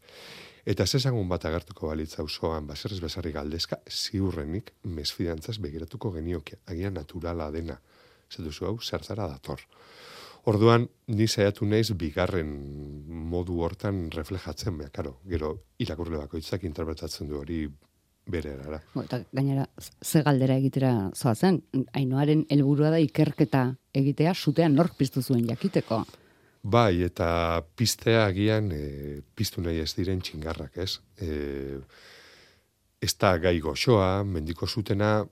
Eta 0.64 0.86
zezagun 0.86 1.28
bat 1.28 1.44
agertuko 1.44 1.90
balitza 1.90 2.24
usoan, 2.24 2.66
baserrez 2.66 3.00
bezarri 3.04 3.34
galdezka, 3.34 3.78
ziurrenik 3.90 4.72
mesfidantzaz 4.88 5.58
begiratuko 5.60 6.12
genioke, 6.14 6.60
agian 6.72 6.96
naturala 6.96 7.50
dena. 7.52 7.76
Zer 8.32 8.46
duzu 8.46 8.70
hau, 8.70 8.78
zertzara 8.80 9.28
dator. 9.28 9.60
Orduan, 10.48 10.86
ni 11.08 11.26
saiatu 11.28 11.68
naiz 11.68 11.90
bigarren 11.96 12.50
modu 13.32 13.60
hortan 13.64 14.08
reflejatzen, 14.12 14.76
bea, 14.80 14.90
karo, 14.92 15.18
gero 15.28 15.54
irakurle 15.80 16.20
bakoitzak 16.20 16.64
interpretatzen 16.68 17.28
du 17.28 17.38
hori 17.40 17.62
bere 18.28 18.56
erara. 18.56 18.80
Eta 19.04 19.20
gainera, 19.36 19.68
ze 20.02 20.22
galdera 20.24 20.56
egitera 20.60 20.92
zoazen, 21.14 21.62
hainoaren 21.92 22.44
helburua 22.48 22.92
da 22.92 23.00
ikerketa 23.00 23.66
egitea, 23.92 24.34
sutean 24.34 24.76
nork 24.76 24.96
piztu 24.96 25.22
zuen 25.22 25.48
jakiteko. 25.48 26.04
Bai, 26.64 27.02
eta 27.04 27.60
pistea 27.76 28.22
agian 28.24 28.70
e, 28.72 29.20
piztu 29.36 29.60
nahi 29.60 29.82
ez 29.82 29.90
diren 29.92 30.22
txingarrak, 30.24 30.78
ez? 30.80 30.94
E, 31.20 31.76
ez 33.04 33.12
da 33.20 33.34
gai 33.36 33.58
goxoa, 33.60 34.22
mendiko 34.24 34.66
zutena, 34.66 35.26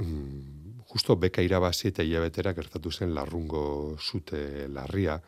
mm, 0.00 0.86
justo 0.88 1.16
beka 1.20 1.44
irabazi 1.44 1.90
eta 1.90 2.06
hilabetera 2.06 2.54
gertatu 2.56 2.90
zen 2.90 3.12
larrungo 3.12 3.98
zute 4.00 4.40
larria, 4.72 5.18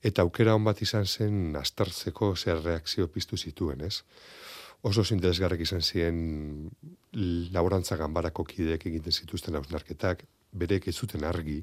eta 0.00 0.24
aukera 0.24 0.54
hon 0.56 0.64
bat 0.64 0.80
izan 0.80 1.04
zen 1.04 1.58
astartzeko 1.60 2.32
zer 2.34 2.62
reakzio 2.64 3.10
piztu 3.12 3.36
zituen, 3.36 3.84
ez? 3.84 4.00
Oso 4.80 5.04
zinteresgarrek 5.04 5.60
izan 5.60 5.84
ziren 5.84 6.70
laborantza 7.52 8.00
ganbarako 8.00 8.46
kideek 8.48 8.86
egiten 8.88 9.12
zituzten 9.12 9.60
hausnarketak, 9.60 10.24
berek 10.56 10.88
ez 10.88 10.96
zuten 10.96 11.28
argi, 11.28 11.60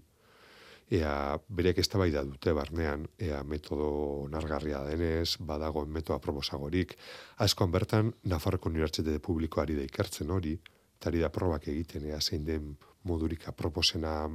ea 0.90 1.38
berek 1.50 1.80
ez 1.80 1.88
da 1.90 2.24
dute 2.24 2.54
barnean, 2.54 3.08
ea 3.20 3.44
metodo 3.44 4.28
nargarria 4.30 4.84
denez, 4.84 5.38
badagoen 5.40 5.90
metoa 5.90 6.20
proposagorik, 6.20 6.96
askoan 7.38 7.72
bertan, 7.72 8.14
Nafarroko 8.24 8.70
Unibertsitate 8.70 9.20
Publikoari 9.20 9.76
da 9.76 9.84
ikertzen 9.84 10.32
hori, 10.32 10.58
tari 11.00 11.20
da 11.20 11.30
probak 11.30 11.68
egiten, 11.68 12.06
ea 12.06 12.20
zein 12.22 12.46
den 12.46 12.78
modurika 13.04 13.52
proposena 13.52 14.30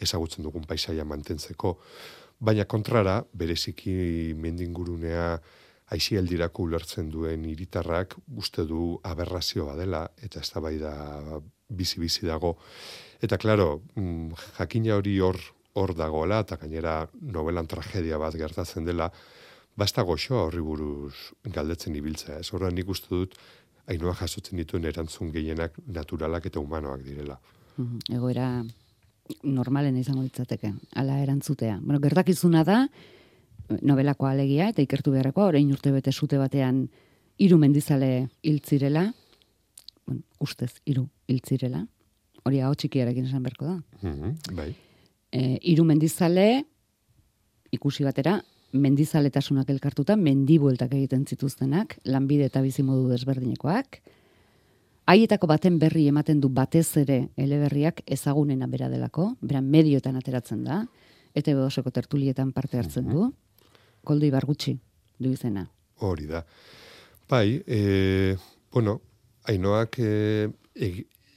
ezagutzen 0.00 0.44
dugun 0.44 0.64
paisaia 0.64 1.04
mantentzeko, 1.04 1.78
baina 2.40 2.64
kontrara, 2.64 3.22
bereziki 3.32 4.34
mendingurunea 4.34 5.38
aixialdirako 5.90 6.62
ulertzen 6.62 7.08
duen 7.10 7.44
hiritarrak 7.48 8.16
uste 8.36 8.64
du 8.68 8.98
aberrazioa 9.04 9.76
dela, 9.76 10.08
eta 10.22 10.40
ez 10.40 10.50
da 10.80 11.40
bizi-bizi 11.68 12.26
dago. 12.26 12.56
Eta, 13.20 13.36
klaro, 13.36 13.82
mm, 13.94 14.32
jakina 14.58 14.96
hori 14.96 15.18
hor 15.20 15.38
hor 15.74 15.94
dagoela, 15.94 16.40
eta 16.40 16.56
gainera 16.56 17.08
novelan 17.20 17.66
tragedia 17.66 18.18
bat 18.18 18.34
gertatzen 18.34 18.84
dela, 18.84 19.10
basta 19.78 20.02
goxoa 20.02 20.46
horri 20.48 20.62
buruz 20.64 21.14
galdetzen 21.44 21.94
ibiltzea. 21.94 22.40
Ez 22.40 22.52
horrean 22.52 22.74
nik 22.74 22.88
uste 22.88 23.12
dut, 23.12 23.36
hainua 23.88 24.14
jasotzen 24.18 24.58
dituen 24.58 24.84
erantzun 24.88 25.30
gehienak 25.32 25.78
naturalak 25.86 26.48
eta 26.50 26.60
humanoak 26.60 27.04
direla. 27.06 27.38
Mhm, 27.76 28.14
egoera 28.18 28.48
normalen 29.42 29.96
izango 30.00 30.22
ditzateke, 30.24 30.72
ala 30.96 31.20
erantzutea. 31.22 31.78
Bueno, 31.82 32.00
gertakizuna 32.00 32.64
da, 32.64 32.80
novelako 33.82 34.26
alegia 34.26 34.70
eta 34.72 34.82
ikertu 34.82 35.12
beharrekoa, 35.12 35.50
orain 35.52 35.70
urte 35.72 35.92
bete 35.92 36.12
sute 36.12 36.40
batean 36.40 36.86
hiru 37.38 37.58
mendizale 37.60 38.28
hiltzirela, 38.42 39.12
bueno, 40.06 40.22
ustez 40.40 40.72
hiru 40.88 41.06
hiltzirela. 41.28 41.84
Hori 42.48 42.62
hau 42.64 42.72
txikiarekin 42.74 43.28
esan 43.28 43.44
berko 43.44 43.68
da. 43.68 43.78
Mm 44.02 44.56
bai. 44.56 44.72
E, 45.32 45.58
hiru 45.62 45.84
mendizale 45.84 46.64
ikusi 47.72 48.04
batera 48.04 48.38
mendizaletasunak 48.72 49.70
elkartuta 49.72 50.16
mendibueltak 50.16 50.92
egiten 50.92 51.24
zituztenak, 51.26 51.98
lanbide 52.04 52.48
eta 52.48 52.60
bizimodu 52.64 53.08
desberdinekoak. 53.12 54.00
Haietako 55.08 55.48
baten 55.48 55.78
berri 55.80 56.04
ematen 56.08 56.40
du 56.40 56.50
batez 56.52 56.96
ere 57.00 57.28
eleberriak 57.36 58.02
ezagunena 58.06 58.66
bera 58.68 58.90
delako, 58.92 59.30
beran 59.40 59.70
medioetan 59.72 60.16
ateratzen 60.20 60.64
da, 60.64 60.82
eta 61.34 61.54
bedoseko 61.54 61.90
tertulietan 61.90 62.52
parte 62.52 62.78
hartzen 62.80 63.08
du 63.08 63.30
koldo 64.04 64.28
ibargutxi 64.28 64.76
du 65.18 65.32
izena. 65.32 65.66
Hori 66.04 66.28
da. 66.28 66.44
Bai, 67.28 67.60
e, 67.66 68.36
bueno, 68.72 69.00
hainoak 69.48 69.98
e, 70.00 70.50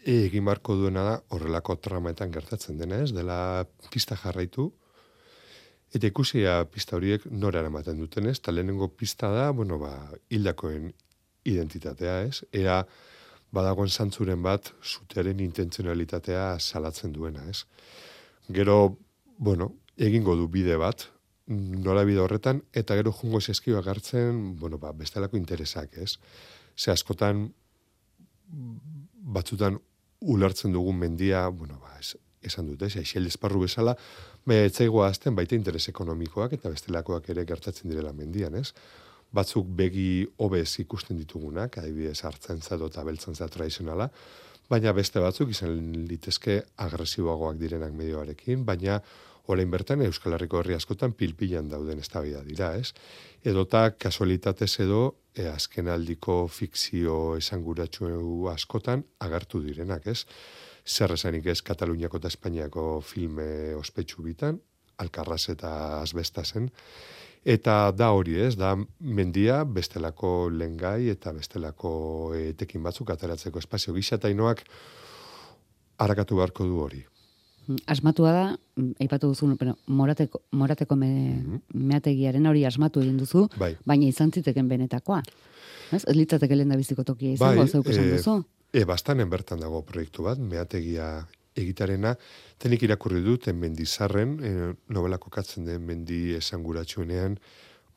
egin 0.06 0.44
marko 0.44 0.76
duena 0.76 1.04
da 1.06 1.16
horrelako 1.30 1.76
tramaetan 1.78 2.32
gertatzen 2.32 2.78
dena 2.78 3.02
ez, 3.04 3.12
dela 3.14 3.66
pista 3.94 4.16
jarraitu, 4.18 4.72
eta 5.94 6.08
ikusia 6.08 6.62
pista 6.72 6.96
horiek 6.96 7.26
nora 7.30 7.60
eramaten 7.62 8.00
duten 8.00 8.30
ez, 8.32 8.38
eta 8.40 8.52
lehenengo 8.52 8.88
pista 8.96 9.30
da, 9.30 9.52
bueno, 9.52 9.78
ba, 9.80 9.94
hildakoen 10.30 10.92
identitatea 11.46 12.22
ez, 12.28 12.42
ea 12.54 12.82
badagoen 13.52 13.90
zantzuren 13.90 14.42
bat 14.42 14.72
zutearen 14.82 15.40
intentzionalitatea 15.44 16.58
salatzen 16.60 17.12
duena 17.14 17.44
ez. 17.50 17.66
Gero, 18.50 18.98
bueno, 19.38 19.74
egingo 19.98 20.36
du 20.40 20.48
bide 20.48 20.78
bat, 20.80 21.10
nola 21.52 22.06
bide 22.08 22.22
horretan, 22.24 22.64
eta 22.74 22.96
gero 22.96 23.12
jungo 23.12 23.42
zeskio 23.42 23.82
gartzen, 23.84 24.56
bueno, 24.58 24.80
ba, 24.80 24.94
bestelako 24.96 25.38
interesak, 25.38 25.98
ez? 25.98 26.16
Ze 26.78 26.92
askotan, 26.92 27.50
batzutan 29.22 29.78
ulertzen 30.22 30.74
dugun 30.74 30.98
mendia, 31.02 31.48
bueno, 31.50 31.80
ba, 31.82 31.98
es, 32.00 32.16
esan 32.42 32.68
dute, 32.70 32.88
ez, 32.88 32.96
eixel 33.02 33.28
esparru 33.30 33.64
bezala, 33.66 33.96
me 34.46 34.64
etzaigo 34.66 35.04
azten 35.06 35.36
baita 35.38 35.58
interes 35.58 35.88
ekonomikoak 35.92 36.54
eta 36.58 36.70
bestelakoak 36.74 37.30
ere 37.34 37.46
gertatzen 37.50 37.90
direla 37.92 38.14
mendian, 38.14 38.56
ez? 38.58 38.72
Batzuk 39.32 39.68
begi 39.78 40.26
hobez 40.44 40.68
ikusten 40.84 41.18
ditugunak, 41.18 41.78
adibidez 41.80 42.20
hartzen 42.28 42.62
zato 42.62 42.90
eta 42.92 43.04
beltzen 43.08 43.36
za 43.36 43.48
tradizionala, 43.48 44.10
baina 44.72 44.94
beste 44.96 45.20
batzuk 45.24 45.52
izan 45.52 45.78
litezke 46.08 46.62
agresiboagoak 46.86 47.60
direnak 47.60 47.94
medioarekin, 47.96 48.66
baina 48.66 49.02
orain 49.47 49.71
bertan 49.71 50.01
Euskal 50.06 50.36
Herriko 50.36 50.60
herri 50.62 50.75
askotan 50.77 51.13
pilpilan 51.17 51.69
dauden 51.69 51.99
eztabaida 51.99 52.43
dira, 52.45 52.73
ez? 52.77 52.93
Edota 53.43 53.89
kasualitatez 53.97 54.73
edo 54.86 55.01
e, 55.36 55.47
azkenaldiko 55.49 56.45
fikzio 56.47 57.38
esanguratsu 57.38 58.12
askotan 58.51 59.06
agartu 59.19 59.63
direnak, 59.63 60.08
ez? 60.08 60.25
Zer 60.86 61.13
esanik 61.13 61.45
ez 61.45 61.62
Kataluniako 61.62 62.21
eta 62.21 62.30
Espainiako 62.32 62.86
filme 63.06 63.75
ospetsu 63.77 64.23
bitan, 64.25 64.60
Alkarraz 65.01 65.47
eta 65.49 66.01
Azbestasen, 66.01 66.69
eta 67.45 67.91
da 67.97 68.12
hori, 68.13 68.38
ez? 68.41 68.56
Da 68.58 68.75
mendia 68.99 69.63
bestelako 69.65 70.49
lengai 70.54 71.10
eta 71.13 71.34
bestelako 71.34 71.93
etekin 72.38 72.84
batzuk 72.84 73.10
ateratzeko 73.10 73.60
espazio 73.60 73.93
gisa 73.97 74.19
eta 74.19 74.30
inoak 74.30 74.65
harakatu 76.01 76.38
beharko 76.41 76.65
du 76.65 76.82
hori. 76.82 77.06
Asmatua 77.86 78.32
da, 78.34 78.45
mm, 78.76 79.02
aipatu 79.04 79.32
duzu, 79.32 79.56
pero 79.60 79.76
morateko, 79.88 80.41
morateko 80.52 80.95
me, 80.95 81.12
mm 81.36 81.60
meategiaren 81.91 82.45
hori 82.45 82.65
asmatu 82.65 83.02
egin 83.02 83.17
duzu, 83.17 83.47
bai. 83.58 83.76
baina 83.86 84.06
izan 84.06 84.32
ziteken 84.32 84.67
benetakoa. 84.67 85.21
Ez, 85.91 86.04
ez 86.08 86.15
litzateke 86.15 86.56
lehen 86.56 86.71
da 86.71 86.78
biziko 86.80 87.04
tokia 87.04 87.34
izango, 87.36 87.62
bai, 87.62 87.67
zeuk 87.67 87.88
esan 87.91 88.08
e, 88.08 88.15
duzu? 88.15 88.36
E, 88.71 88.84
bastanen 88.88 89.30
bertan 89.30 89.60
dago 89.60 89.82
proiektu 89.88 90.24
bat, 90.24 90.39
meategia 90.39 91.10
egitarena, 91.56 92.15
tenik 92.62 92.84
irakurri 92.88 93.21
dut, 93.26 93.50
mendizarren, 93.56 94.38
e, 94.39 94.54
novelako 94.93 95.32
katzen 95.34 95.67
den 95.67 95.84
mendi 95.86 96.21
esanguratxuenean, 96.38 97.38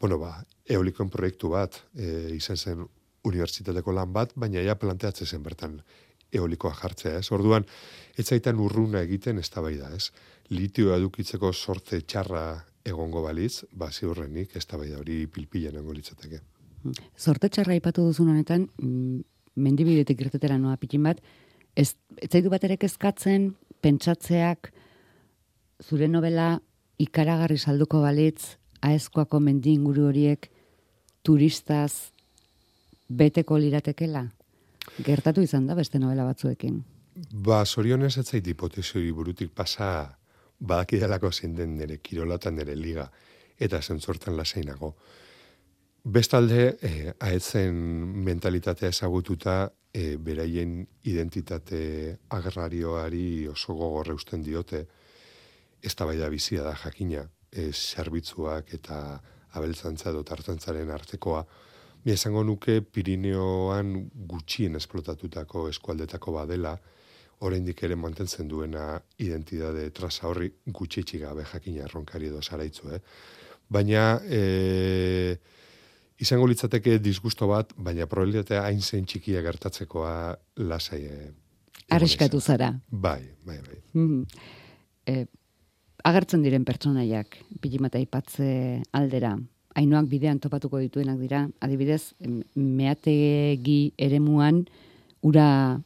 bueno, 0.00 0.18
ba, 0.18 0.37
eolikoen 0.68 1.11
proiektu 1.11 1.53
bat, 1.55 1.79
e, 1.94 2.35
izan 2.35 2.59
zen 2.59 2.87
unibertsitateko 3.24 3.94
lan 3.94 4.12
bat, 4.12 4.35
baina 4.37 4.62
ja 4.64 4.74
planteatzen 4.77 5.27
zen 5.27 5.44
bertan 5.44 5.79
eolikoa 6.35 6.75
jartzea, 6.81 7.18
ez? 7.18 7.31
Orduan, 7.33 7.66
ez 8.18 8.27
zaitan 8.27 8.61
urruna 8.61 9.03
egiten 9.03 9.38
ez 9.38 9.51
da, 9.51 9.64
ez? 9.94 10.11
Litio 10.51 10.94
edukitzeko 10.94 11.53
sortze 11.53 12.01
txarra 12.01 12.64
egongo 12.85 13.23
balitz, 13.25 13.64
ba, 13.73 13.90
ziurrenik 13.90 14.57
ez 14.57 14.66
da 14.66 14.77
hori 14.77 15.27
pilpila 15.27 15.70
nengo 15.73 15.92
litzateke. 15.92 16.40
Sorte 17.16 17.49
txarra 17.49 17.75
ipatu 17.75 18.05
duzun 18.05 18.29
honetan, 18.29 18.68
mm, 18.79 19.20
mendibidetik 19.57 20.20
irtetera 20.20 20.59
noa 20.59 20.77
pikin 20.77 21.03
bat, 21.03 21.20
ez, 21.75 21.94
zaitu 22.31 22.51
bat 22.51 22.64
ere 22.64 22.77
kezkatzen, 22.77 23.55
pentsatzeak, 23.81 24.73
zure 25.83 26.09
novela 26.09 26.61
ikaragarri 26.99 27.59
salduko 27.59 28.03
balitz, 28.05 28.57
aezkoako 28.85 29.40
mendi 29.40 29.73
inguru 29.73 30.09
horiek 30.11 30.51
turistaz 31.25 32.12
beteko 33.09 33.59
liratekela? 33.59 34.29
Gertatu 35.02 35.42
izan 35.42 35.66
da 35.66 35.74
beste 35.74 35.98
novela 35.98 36.24
batzuekin. 36.24 36.83
Ba, 37.33 37.64
sorionez 37.64 38.16
ez 38.18 38.26
zait 38.26 38.46
hipotesi 38.46 39.11
burutik 39.12 39.50
pasa 39.54 40.18
badakidalako 40.61 41.30
zein 41.33 41.54
den 41.54 41.76
nire 41.76 41.98
kirolatan 41.98 42.57
nire 42.57 42.74
liga 42.76 43.11
eta 43.59 43.80
zentzortan 43.83 44.37
lasainago. 44.37 44.94
Bestalde, 46.04 46.76
eh, 46.83 47.14
aetzen 47.20 47.74
mentalitatea 48.26 48.90
ezagututa 48.92 49.70
eh, 49.92 50.16
beraien 50.16 50.87
identitate 51.04 52.18
agrarioari 52.28 53.46
oso 53.48 53.74
gogorre 53.74 54.12
usten 54.12 54.42
diote, 54.42 54.87
ez 55.80 55.94
da 55.96 56.28
bizia 56.28 56.62
da 56.62 56.74
jakina, 56.74 57.28
eh, 57.52 57.70
zerbitzuak 57.72 58.74
eta 58.74 59.22
abeltzantza 59.52 60.12
dut 60.12 60.30
artekoa, 60.30 61.46
Ni 62.05 62.12
esango 62.12 62.43
nuke 62.45 62.81
Pirineoan 62.83 63.95
gutxien 64.29 64.77
esplotatutako 64.77 65.69
eskualdetako 65.71 66.35
badela, 66.37 66.75
oraindik 67.45 67.83
ere 67.87 67.97
mantentzen 67.97 68.49
duena 68.49 68.99
identitate 69.21 69.88
traza 69.97 70.29
horri 70.29 70.51
gutxitsi 70.67 71.21
gabe 71.23 71.45
jakina 71.49 71.85
erronkari 71.88 72.29
edo 72.29 72.43
zaraitzu, 72.43 72.90
eh? 72.95 73.01
Baina, 73.75 74.21
e, 74.29 75.37
izango 76.21 76.47
litzateke 76.47 76.99
disgusto 77.03 77.49
bat, 77.49 77.73
baina 77.77 78.07
probabilitatea 78.07 78.62
hain 78.69 78.81
zen 78.81 79.09
txikia 79.09 79.43
gertatzekoa 79.43 80.14
lasai. 80.69 81.01
E, 81.09 81.33
Arriskatu 81.97 82.40
zara. 82.40 82.71
Bai, 82.88 83.23
bai, 83.45 83.59
bai. 83.64 83.81
Mm 83.97 84.23
e, 85.07 85.25
agertzen 86.05 86.45
diren 86.45 86.64
pertsonaiak, 86.69 87.38
pilimata 87.62 88.01
ipatze 88.03 88.83
aldera, 88.97 89.35
hainoak 89.75 90.09
bidean 90.11 90.41
topatuko 90.41 90.79
dituenak 90.83 91.19
dira, 91.19 91.45
adibidez, 91.65 92.15
meategi 92.55 93.93
eremuan 93.99 94.65
ura 95.27 95.81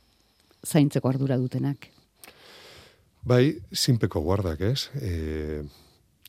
zaintzeko 0.67 1.09
ardura 1.09 1.39
dutenak. 1.41 1.89
Bai, 3.29 3.59
zinpeko 3.75 4.21
guardak, 4.25 4.61
ez? 4.65 4.89
E, 5.01 5.63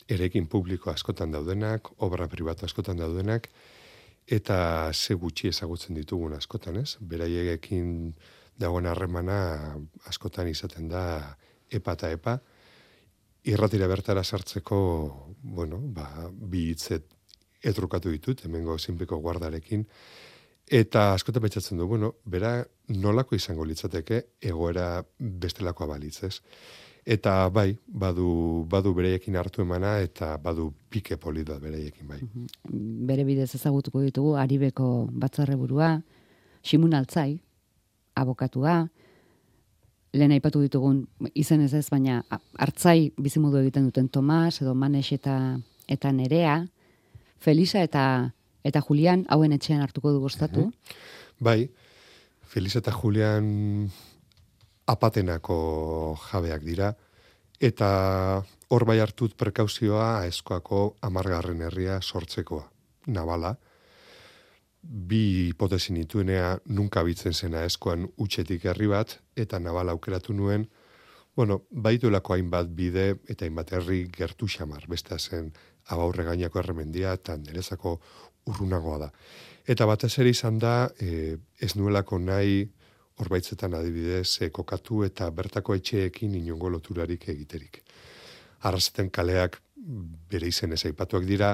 erekin 0.09 0.47
publiko 0.49 0.91
askotan 0.91 1.31
daudenak, 1.31 1.91
obra 2.05 2.27
pribatu 2.31 2.65
askotan 2.65 2.97
daudenak, 2.99 3.49
eta 4.29 4.91
ze 4.93 5.15
gutxi 5.17 5.49
ezagutzen 5.49 5.97
ditugun 5.97 6.33
askotan, 6.37 6.79
ez? 6.81 6.97
Beraiekin 7.01 8.13
dagoen 8.59 8.89
harremana 8.89 9.39
askotan 10.09 10.49
izaten 10.51 10.89
da 10.91 11.03
epa 11.71 11.95
eta 11.95 12.09
epa, 12.11 12.39
irratira 13.49 13.87
bertara 13.87 14.23
sartzeko, 14.23 14.79
bueno, 15.43 15.79
ba, 15.95 16.27
bi 16.29 16.69
hitzet 16.73 17.18
etrukatu 17.63 18.11
ditut, 18.11 18.45
hemengo 18.45 18.77
zinpeko 18.79 19.19
guardarekin, 19.19 19.85
Eta 20.69 21.15
askotan 21.15 21.41
betxatzen 21.41 21.79
du, 21.81 21.87
bueno, 21.89 22.11
bera 22.29 22.59
nolako 22.93 23.33
izango 23.35 23.65
litzateke 23.65 24.19
egoera 24.51 25.01
bestelakoa 25.17 25.87
balitzez. 25.95 26.35
Eta 27.09 27.33
bai, 27.49 27.71
badu, 27.87 28.27
badu 28.69 28.93
bereiekin 28.93 29.37
hartu 29.39 29.63
emana 29.63 29.95
eta 30.03 30.35
badu 30.37 30.67
pike 30.93 31.17
polita 31.17 31.57
bereiekin 31.59 32.07
bai. 32.07 32.19
Mhm. 32.21 32.45
Bere 33.09 33.25
bidez 33.25 33.49
ezagutuko 33.55 34.01
ditugu, 34.01 34.35
Aribeko 34.37 35.09
batzarre 35.11 35.55
burua, 35.55 36.03
Simun 36.61 36.93
Altzai, 36.93 37.39
abokatua, 38.15 38.89
lehen 40.13 40.31
aipatu 40.31 40.61
ditugun 40.61 41.07
izen 41.33 41.61
ez 41.61 41.73
ez, 41.73 41.87
baina 41.89 42.21
hartzai 42.59 43.11
bizimodu 43.17 43.57
egiten 43.57 43.85
duten 43.89 44.09
Tomas, 44.09 44.61
edo 44.61 44.75
Manes 44.75 45.11
eta, 45.13 45.57
eta 45.87 46.11
Nerea, 46.11 46.67
Felisa 47.39 47.83
eta 47.83 48.03
eta 48.63 48.81
Julian 48.83 49.25
hauen 49.29 49.53
etxean 49.55 49.81
hartuko 49.81 50.11
du 50.11 50.19
gustatu. 50.19 50.69
Bai, 51.39 51.69
Feliz 52.49 52.73
eta 52.79 52.91
Julian 52.91 53.45
apatenako 54.89 56.17
jabeak 56.31 56.63
dira, 56.65 56.95
eta 57.61 57.89
hor 58.73 58.85
bai 58.89 58.97
hartut 59.03 59.35
prekauzioa 59.37 60.23
aeskoako 60.23 60.95
amargarren 61.05 61.61
herria 61.67 61.99
sortzekoa, 62.01 62.65
nabala. 63.13 63.53
Bi 64.81 65.21
hipotezi 65.49 65.93
nituenea 65.93 66.55
nunka 66.73 67.03
bitzen 67.05 67.37
zena 67.37 67.61
aeskoan 67.67 68.07
utxetik 68.17 68.65
herri 68.65 68.89
bat, 68.89 69.19
eta 69.35 69.59
nabala 69.59 69.93
aukeratu 69.93 70.33
nuen, 70.33 70.65
bueno, 71.35 71.61
baituelako 71.69 72.33
hainbat 72.33 72.71
bide 72.75 73.11
eta 73.29 73.45
hainbat 73.45 73.75
herri 73.77 74.07
gertu 74.15 74.47
xamar, 74.49 74.89
beste 74.89 75.19
zen 75.19 75.53
abaurre 75.93 76.25
gainako 76.27 76.59
erremendia 76.61 77.13
eta 77.17 77.37
nerezako 77.37 77.99
urrunagoa 78.49 78.97
da. 79.05 79.09
Eta 79.69 79.85
batez 79.85 80.11
ere 80.21 80.31
izan 80.33 80.59
da, 80.61 80.89
e, 80.99 81.37
ez 81.61 81.75
nuelako 81.77 82.19
nahi 82.19 82.63
horbaitzetan 83.19 83.75
adibidez 83.77 84.39
e, 84.41 84.49
kokatu 84.55 85.03
eta 85.05 85.29
bertako 85.35 85.75
etxeekin 85.77 86.37
inongo 86.39 86.71
loturarik 86.73 87.27
egiterik. 87.33 87.81
Arrazeten 88.69 89.09
kaleak 89.09 89.59
bere 90.31 90.47
izen 90.47 90.73
ez 90.73 90.85
aipatuak 90.89 91.27
dira, 91.27 91.53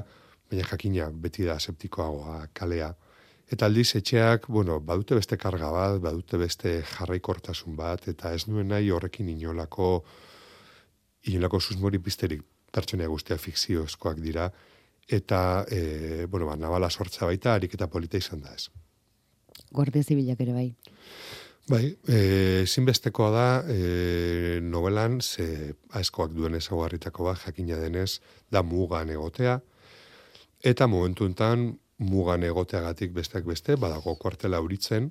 baina 0.49 0.67
jakina 0.69 1.09
beti 1.11 1.45
da 1.47 1.59
septikoagoa 1.59 2.47
kalea. 2.53 2.93
Eta 3.51 3.67
aldiz 3.69 3.91
etxeak, 3.99 4.47
bueno, 4.49 4.79
badute 4.81 5.17
beste 5.19 5.37
karga 5.37 5.69
bat, 5.73 5.99
badute 6.01 6.37
beste 6.41 6.79
jarraikortasun 6.95 7.75
bat, 7.77 8.07
eta 8.09 8.33
ez 8.33 8.47
nuen 8.47 8.71
nahi 8.73 8.89
horrekin 8.89 9.29
inolako, 9.29 9.89
inolako 11.29 11.59
susmori 11.61 12.01
pizterik 12.01 12.41
pertsonea 12.75 13.07
guztia 13.07 13.37
fikziozkoak 13.39 14.19
dira, 14.23 14.49
eta 15.07 15.65
e, 15.69 16.25
bueno, 16.29 16.49
ba, 16.49 16.57
nabala 16.57 16.89
sortza 16.89 17.25
baita 17.29 17.53
harik 17.55 17.75
eta 17.77 17.87
polita 17.87 18.17
izan 18.17 18.41
da 18.41 18.53
ez. 18.55 18.69
Guardia 19.71 20.03
zibilak 20.03 20.41
ere 20.41 20.53
bai. 20.53 20.69
Bai, 21.65 21.85
e, 22.07 22.65
zinbestekoa 22.69 23.29
da 23.33 23.47
e, 23.73 24.59
novelan 24.61 25.17
ze 25.21 25.73
aizkoak 25.97 26.33
duen 26.33 26.53
ezaguarritako 26.55 27.25
bat 27.25 27.41
jakina 27.41 27.79
denez 27.81 28.19
da 28.51 28.61
mugan 28.61 29.09
egotea 29.09 29.59
eta 30.61 30.87
momentu 30.87 31.25
enten 31.25 31.71
mugan 31.97 32.43
egoteagatik 32.43 33.13
besteak 33.13 33.45
beste 33.49 33.79
badago 33.81 34.13
kuartela 34.21 34.61
uritzen 34.61 35.09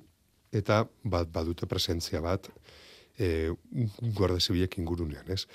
eta 0.52 0.84
bat 1.02 1.32
badute 1.34 1.66
presentzia 1.66 2.20
bat 2.22 2.46
e, 3.18 3.50
guardia 4.14 4.40
zibilek 4.40 4.78
ingurunean, 4.78 5.26
ez? 5.34 5.46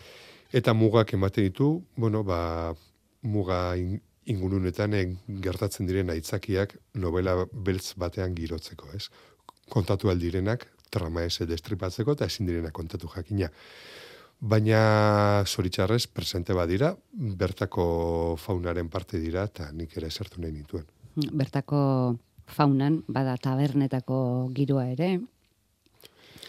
Eta 0.50 0.74
mugak 0.74 1.14
ematen 1.14 1.46
ditu, 1.46 1.84
bueno, 1.96 2.24
ba, 2.26 2.74
muga 3.22 3.76
ingurunetan 4.30 4.96
gertatzen 5.44 5.86
diren 5.86 6.10
aitzakiak 6.10 6.76
novela 6.98 7.36
beltz 7.54 7.94
batean 8.02 8.34
girotzeko, 8.38 8.90
ez? 8.98 9.10
Kontatu 9.70 10.10
aldirenak, 10.10 10.66
trama 10.90 11.24
ez 11.24 11.46
destripatzeko 11.46 12.18
eta 12.18 12.26
ezin 12.26 12.50
direnak 12.50 12.74
kontatu 12.74 13.10
jakina. 13.14 13.52
Baina 14.40 15.44
zoritxarrez, 15.46 16.08
presente 16.08 16.56
badira, 16.56 16.94
bertako 17.14 18.36
faunaren 18.40 18.90
parte 18.90 19.20
dira 19.20 19.44
eta 19.50 19.70
nik 19.72 19.98
ere 19.98 20.08
esertu 20.08 20.42
nahi 20.42 20.56
nituen. 20.56 20.86
Bertako 21.16 21.82
faunan, 22.50 23.04
bada 23.08 23.36
tabernetako 23.38 24.50
giroa 24.56 24.88
ere, 24.96 25.18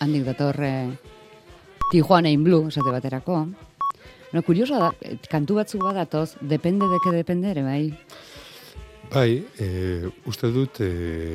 handik 0.01 0.25
datorre 0.25 0.71
Tijuana 1.91 2.31
in 2.31 2.45
Blue, 2.47 2.69
esate 2.71 2.93
baterako, 2.95 3.43
No, 4.33 4.43
kurioso 4.47 4.79
da, 4.79 4.91
kantu 5.31 5.57
batzu 5.59 5.81
badatoz, 5.83 6.37
depende 6.41 6.87
deke 6.93 7.15
depende 7.17 7.51
ere, 7.51 7.65
bai? 7.67 7.91
Bai, 9.11 9.43
e, 9.59 10.07
uste 10.31 10.53
dut 10.55 10.79
e, 10.87 10.91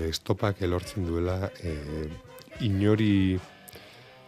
estopak 0.07 0.61
elortzen 0.63 1.07
duela 1.07 1.49
e, 1.59 1.75
inori 2.63 3.35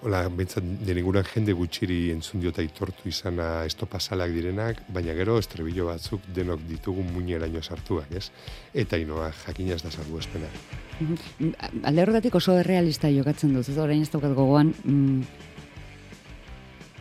Hola, 0.06 0.20
bentsat, 0.30 0.62
deniguran 0.86 1.26
jende 1.26 1.56
gutxiri 1.58 2.12
entzun 2.14 2.44
diota 2.44 2.62
itortu 2.62 3.10
izana 3.10 3.64
estopa 3.66 3.98
salak 3.98 4.30
direnak, 4.30 4.84
baina 4.94 5.16
gero 5.18 5.40
estrebillo 5.42 5.88
batzuk 5.88 6.28
denok 6.36 6.62
ditugu 6.70 7.02
muñeraino 7.02 7.64
sartuak, 7.64 8.12
ez? 8.14 8.28
Eta 8.78 9.00
inoa 9.02 9.32
jakinaz 9.40 9.80
da 9.82 9.90
salbu 9.90 10.22
espena. 10.22 10.52
Alde 11.82 12.04
horretatik 12.04 12.38
oso 12.38 12.60
realista 12.62 13.10
jokatzen 13.10 13.58
duz, 13.58 13.66
ez 13.74 13.78
orain 13.82 14.06
ez 14.06 14.12
daukat 14.14 14.38
gogoan, 14.38 14.70
mm, 14.86 15.22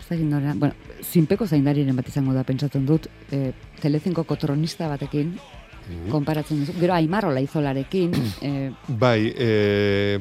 ez 0.01 0.09
da 0.09 0.55
bueno, 0.57 0.73
zinpeko 1.03 1.47
zaindariren 1.47 1.97
bat 1.97 2.09
izango 2.09 2.35
da, 2.37 2.45
pentsatzen 2.47 2.87
dut, 2.87 3.09
e, 3.33 3.53
telezinko 3.83 4.25
kotronista 4.25 4.89
batekin, 4.89 5.35
mm. 5.35 6.09
konparatzen 6.13 6.65
dut, 6.65 6.81
gero 6.81 6.97
aimarrola 6.97 7.43
izolarekin. 7.45 8.17
e, 8.43 8.53
bai, 9.05 9.33
e, 9.35 10.19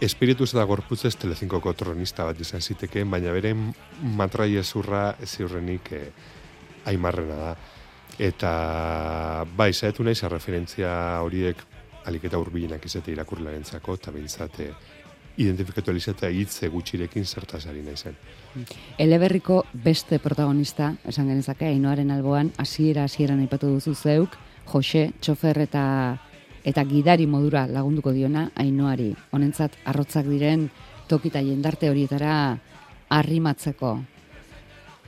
espiritu 0.00 0.46
eta 0.46 0.64
gorputzez 0.64 1.16
telezinko 1.16 1.60
kotronista 1.60 2.24
bat 2.28 2.40
izan 2.40 2.62
zitekeen, 2.62 3.10
baina 3.10 3.32
bere 3.34 3.54
matrai 4.18 4.54
ezurra 4.56 5.10
ziurrenik 5.24 5.92
e, 5.92 6.04
aimarrena 6.86 7.40
da. 7.42 7.56
Eta 8.18 8.52
bai, 9.56 9.72
zaetu 9.72 10.02
nahi 10.02 10.28
referentzia 10.30 10.90
horiek 11.22 11.60
aliketa 12.08 12.38
urbilenak 12.40 12.84
izate 12.86 13.12
irakurlaren 13.12 13.64
zako, 13.64 13.94
eta 13.94 14.10
bintzate 14.14 14.72
identifikatu 15.38 15.92
alizatea 15.92 16.30
hitze 16.34 16.68
gutxirekin 16.68 17.24
zertaz 17.24 17.66
ari 17.70 17.82
nahi 17.82 17.96
zen. 17.96 18.16
Eleberriko 18.98 19.62
beste 19.72 20.18
protagonista, 20.18 20.92
esan 21.06 21.28
genezake, 21.30 21.68
ainoaren 21.70 22.10
alboan, 22.10 22.50
hasiera 22.58 23.04
hasieran 23.06 23.40
aipatu 23.44 23.70
duzu 23.76 23.94
zeuk, 23.94 24.34
Jose, 24.68 25.12
txofer 25.20 25.62
eta 25.64 25.84
eta 26.68 26.84
gidari 26.84 27.26
modura 27.26 27.64
lagunduko 27.70 28.12
diona 28.12 28.48
ainoari. 28.58 29.14
Honentzat, 29.32 29.78
arrotzak 29.88 30.26
diren 30.28 30.68
tokita 31.08 31.40
jendarte 31.40 31.88
horietara 31.88 32.58
arrimatzeko. 33.08 33.94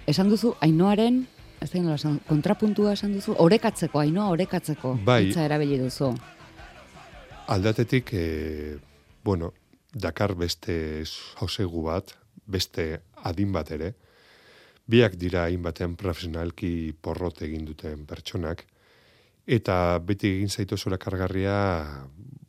Esan 0.09 0.31
duzu, 0.33 0.55
ainoaren, 0.65 1.25
ez 1.61 1.71
da 1.75 2.15
kontrapuntua 2.29 2.95
esan 2.97 3.13
duzu, 3.13 3.35
orekatzeko, 3.39 4.01
ainoa 4.01 4.31
orekatzeko, 4.33 4.97
bai, 5.05 5.27
hitza 5.27 5.45
erabili 5.45 5.79
duzu. 5.79 6.15
Aldatetik, 7.51 8.15
e, 8.15 8.79
bueno, 9.25 9.53
dakar 9.95 10.35
beste 10.35 11.05
sosegu 11.05 11.83
bat, 11.87 12.15
beste 12.47 13.03
adin 13.25 13.53
bat 13.53 13.71
ere, 13.71 13.95
biak 14.91 15.17
dira 15.17 15.45
hainbatean 15.47 15.97
profesionalki 15.97 16.93
porrot 17.01 17.43
egin 17.47 17.65
duten 17.65 18.07
pertsonak, 18.07 18.65
eta 19.47 19.99
beti 19.99 20.37
egin 20.37 20.51
zaitu 20.51 20.79
zora 20.79 20.99
kargarria, 20.99 21.57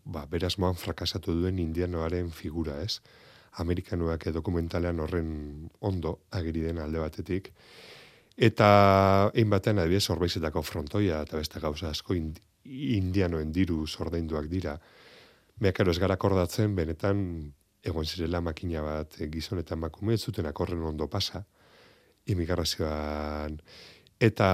ba, 0.05 0.25
beraz 0.25 0.57
moan 0.57 0.75
frakasatu 0.75 1.33
duen 1.37 1.59
indianoaren 1.59 2.31
figura, 2.31 2.81
ez? 2.81 3.01
amerikanuak 3.59 4.29
dokumentalean 4.31 4.99
horren 5.03 5.31
ondo 5.81 6.19
agiri 6.31 6.61
den 6.67 6.79
alde 6.79 6.99
batetik. 6.99 7.51
Eta 8.37 8.67
egin 9.33 9.49
batean 9.51 9.81
adibidez 9.81 10.07
horbaizetako 10.09 10.63
frontoia 10.63 11.21
eta 11.25 11.37
beste 11.37 11.59
gauza 11.59 11.89
asko 11.91 12.15
indianoen 12.15 13.51
diru 13.51 13.85
zordainduak 13.87 14.47
dira. 14.49 14.77
Beakaro 15.61 15.93
ez 15.93 15.99
gara 16.01 16.17
akordatzen, 16.17 16.75
benetan 16.75 17.23
egon 17.85 18.05
zirela 18.05 18.41
makina 18.41 18.81
bat 18.85 19.17
gizon 19.33 19.61
eta 19.61 19.77
emakume 19.77 20.15
ez 20.17 20.23
zuten 20.25 20.45
akorren 20.49 20.81
ondo 20.85 21.07
pasa 21.09 21.43
imigrazioan 22.29 23.57
eta 24.21 24.47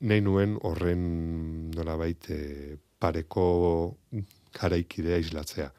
nahi 0.00 0.22
nuen 0.24 0.56
horren 0.64 1.02
nolabait 1.76 2.30
e, 2.32 2.76
pareko 3.00 3.46
karaikidea 4.56 5.18
islatzea. 5.20 5.70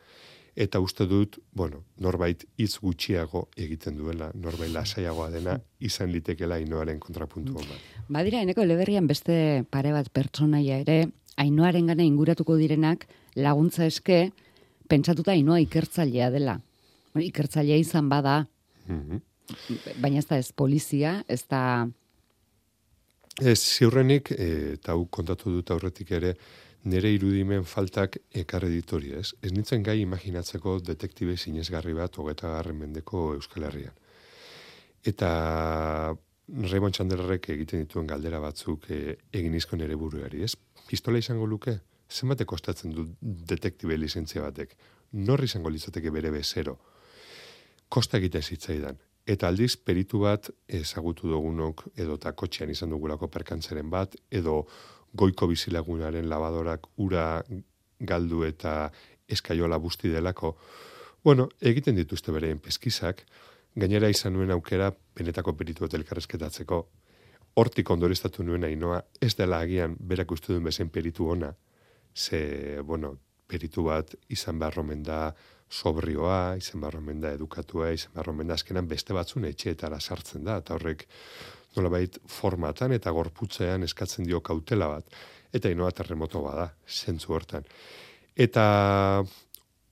Eta 0.57 0.79
uste 0.81 1.05
dut, 1.05 1.37
bueno, 1.53 1.83
norbait 2.01 2.43
hitz 2.57 2.79
gutxiago 2.81 3.43
egiten 3.57 3.97
duela, 3.97 4.31
norbait 4.33 4.71
lasaiagoa 4.73 5.29
dena, 5.33 5.53
izan 5.77 6.09
litekela 6.13 6.57
inoaren 6.61 6.97
kontrapuntu 7.01 7.59
hon 7.59 7.67
bat. 7.69 7.83
Badira, 8.09 8.41
eneko 8.41 8.65
eleberrian 8.65 9.09
beste 9.09 9.37
pare 9.69 9.93
bat 9.93 10.09
pertsonaia 10.09 10.79
ere, 10.81 10.97
ainoaren 11.37 11.93
gana 11.93 12.05
inguratuko 12.05 12.57
direnak 12.57 13.05
laguntza 13.37 13.85
eske, 13.85 14.31
pentsatuta 14.89 15.33
ainoa 15.35 15.61
ikertzailea 15.63 16.29
dela. 16.33 16.57
Ikertzailea 17.17 17.79
izan 17.81 18.09
bada, 18.09 18.43
mm 18.87 19.23
baina 20.03 20.19
ez 20.19 20.25
da 20.27 20.35
ez 20.35 20.49
polizia, 20.51 21.21
ez 21.31 21.45
da 21.47 21.87
Ez 23.37 23.59
ziurrenik, 23.61 24.31
eh, 24.31 24.73
eta 24.73 24.91
hau 24.91 25.05
kontatu 25.13 25.51
dut 25.53 25.69
aurretik 25.71 26.11
ere, 26.11 26.33
nire 26.89 27.11
irudimen 27.13 27.65
faltak 27.69 28.17
ekar 28.33 28.65
editori, 28.65 29.11
ez? 29.13 29.33
Ez 29.41 29.51
nintzen 29.53 29.83
gai 29.85 29.99
imaginatzeko 30.01 30.79
detektibe 30.85 31.35
sinesgarri 31.37 31.93
bat 31.93 32.17
hogeta 32.17 32.49
garren 32.55 32.79
mendeko 32.79 33.33
Euskal 33.35 33.67
Herrian. 33.67 33.93
Eta 35.05 35.29
Raymond 36.71 36.95
Chandlerrek 36.95 37.49
egiten 37.53 37.83
dituen 37.83 38.07
galdera 38.07 38.39
batzuk 38.39 38.89
e, 38.89 39.17
egin 39.35 39.53
izko 39.53 39.77
nire 39.77 39.95
buruari, 39.95 40.41
ez? 40.47 40.55
Pistola 40.87 41.19
izango 41.19 41.45
luke? 41.45 41.77
Zenbate 42.09 42.45
kostatzen 42.45 42.93
du 42.95 43.07
detektibe 43.21 43.97
lizentzia 43.97 44.41
batek? 44.41 44.75
Nor 45.13 45.43
izango 45.43 45.69
litzateke 45.69 46.11
bere 46.11 46.31
bezero? 46.31 46.77
Kosta 47.89 48.17
egiten 48.17 48.43
zitzaidan. 48.43 48.97
Eta 49.27 49.49
aldiz, 49.51 49.75
peritu 49.75 50.21
bat 50.23 50.49
ezagutu 50.67 51.27
dugunok 51.27 51.83
edo 51.95 52.15
eta 52.15 52.31
kotxean 52.31 52.71
izan 52.71 52.93
dugulako 52.95 53.27
perkantzaren 53.27 53.89
bat, 53.91 54.15
edo 54.31 54.61
goiko 55.13 55.47
bizilagunaren 55.51 56.29
labadorak 56.29 56.87
ura 57.03 57.43
galdu 57.99 58.43
eta 58.47 58.91
eskaiola 59.27 59.77
busti 59.77 60.11
delako. 60.13 60.55
Bueno, 61.23 61.49
egiten 61.59 61.95
dituzte 61.95 62.31
bereen 62.31 62.59
peskizak, 62.63 63.25
gainera 63.75 64.09
izan 64.09 64.33
nuen 64.33 64.51
aukera 64.55 64.93
benetako 65.15 65.53
peritu 65.59 65.83
bat 65.83 65.97
elkarrezketatzeko. 65.99 66.81
Hortik 67.57 67.89
ondoreztatu 67.89 68.43
nuen 68.47 68.63
ainoa, 68.63 69.01
ez 69.19 69.33
dela 69.35 69.59
agian 69.65 69.97
berak 69.99 70.31
uste 70.31 70.53
duen 70.53 70.63
bezen 70.63 70.89
peritu 70.93 71.27
ona, 71.33 71.51
ze, 72.17 72.81
bueno, 72.81 73.17
peritu 73.47 73.85
bat 73.87 74.15
izan 74.33 74.59
behar 74.59 74.81
da 75.05 75.35
sobrioa, 75.69 76.55
izen 76.57 76.81
barromen 76.81 77.21
da 77.21 77.33
edukatua, 77.35 77.91
izen 77.91 78.11
barromen 78.15 78.47
da 78.47 78.55
azkenan 78.55 78.87
beste 78.87 79.13
batzun 79.13 79.45
etxeetara 79.45 79.99
sartzen 79.99 80.43
da, 80.43 80.57
eta 80.57 80.75
horrek 80.75 81.05
nolabait 81.75 82.17
formatan 82.25 82.95
eta 82.95 83.11
gorputzean 83.11 83.83
eskatzen 83.83 84.25
dio 84.25 84.41
kautela 84.41 84.87
bat, 84.87 85.05
eta 85.53 85.69
inoa 85.69 85.91
terremoto 85.91 86.41
bada, 86.41 86.71
zentzu 86.87 87.33
hortan. 87.33 87.67
Eta 88.35 89.23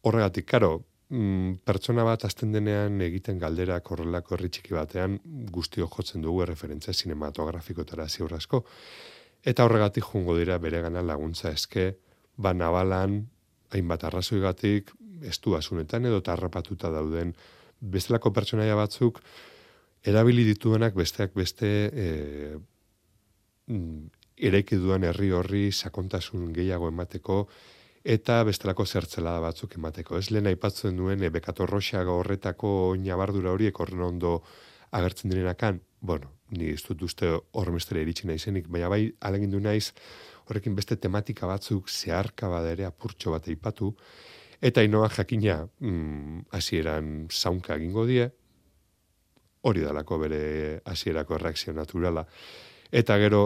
horregatik, 0.07 0.47
karo, 0.47 0.71
mm, 1.09 1.65
pertsona 1.65 2.05
bat 2.07 2.25
azten 2.25 2.55
denean 2.55 3.01
egiten 3.01 3.39
galdera 3.39 3.79
korrelako 3.81 4.35
herri 4.35 4.49
txiki 4.49 4.73
batean 4.73 5.19
guztio 5.51 5.89
jotzen 5.91 6.21
dugu 6.21 6.45
referentzia 6.45 6.93
sinematografikotara 6.93 8.07
ziurrasko. 8.07 8.63
Eta 9.43 9.65
horregatik 9.65 10.07
jungo 10.07 10.37
dira 10.37 10.57
bere 10.57 10.81
gana 10.81 11.03
laguntza 11.05 11.51
eske, 11.51 11.91
ba 12.37 12.53
nabalan, 12.53 13.25
hainbat 13.73 14.03
arrazoigatik, 14.07 14.91
estu 15.23 15.55
asunetan 15.55 16.05
edo 16.05 16.21
tarrapatuta 16.21 16.91
dauden 16.91 17.33
bestelako 17.79 18.31
pertsonaia 18.35 18.75
batzuk 18.75 19.21
erabili 20.05 20.45
dituenak 20.47 20.95
besteak 20.95 21.33
beste 21.35 21.69
e, 21.89 22.07
eraiki 24.35 24.77
duen 24.81 25.07
herri 25.07 25.31
horri 25.33 25.69
sakontasun 25.71 26.51
gehiago 26.53 26.91
emateko 26.91 27.45
eta 28.05 28.43
bestelako 28.45 28.85
zertzela 28.85 29.39
batzuk 29.41 29.79
emateko. 29.79 30.19
Ez 30.19 30.29
lehen 30.29 30.47
aipatzen 30.51 30.97
duen 30.97 31.23
e, 31.23 31.31
bekato 31.33 31.65
roxaga 31.65 32.13
horretako 32.13 32.69
nabardura 33.01 33.55
horiek 33.55 33.79
horren 33.79 34.05
ondo 34.05 34.37
agertzen 34.95 35.31
direnakan, 35.33 35.81
bueno, 35.99 36.29
ni 36.51 36.69
ez 36.69 36.83
dut 36.85 37.01
uste 37.01 37.31
horremestere 37.57 38.03
iritsi 38.05 38.27
naizenik, 38.29 38.69
baina 38.69 38.91
bai 38.91 39.09
alegindu 39.25 39.59
naiz 39.59 39.91
horrekin 40.45 40.75
beste 40.75 40.95
tematika 40.95 41.47
batzuk 41.47 41.89
zeharka 41.89 42.47
badere 42.49 42.85
apurtxo 42.85 43.31
bat 43.31 43.47
eipatu, 43.47 43.93
Eta 44.65 44.83
inoa 44.85 45.09
jakina 45.11 45.59
mm, 45.79 46.47
hasieran 46.55 47.27
zaunka 47.31 47.75
egingo 47.75 48.05
die, 48.07 48.27
hori 49.65 49.83
dalako 49.83 50.19
bere 50.21 50.41
hasierako 50.85 51.39
reakzio 51.41 51.73
naturala. 51.73 52.25
Eta 52.91 53.17
gero, 53.21 53.41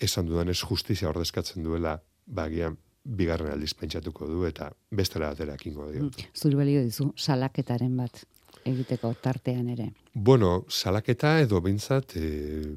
esan 0.00 0.28
dudan 0.28 0.52
ez 0.52 0.60
justizia 0.60 1.10
ordezkatzen 1.10 1.64
duela, 1.64 1.96
bagian 2.26 2.76
bigarren 3.04 3.52
aldiz 3.52 3.72
pentsatuko 3.78 4.26
du, 4.28 4.44
eta 4.46 4.70
bestela 4.90 5.30
atera 5.30 5.54
ekingo 5.58 5.90
dio. 5.90 6.06
Mm, 6.06 6.32
zuri 6.34 6.58
balio 6.58 6.82
dizu, 6.86 7.10
salaketaren 7.16 7.96
bat 7.96 8.24
egiteko 8.66 9.12
tartean 9.22 9.68
ere. 9.74 9.90
Bueno, 10.12 10.64
salaketa 10.68 11.36
edo 11.40 11.60
bintzat, 11.62 12.16
e, 12.18 12.76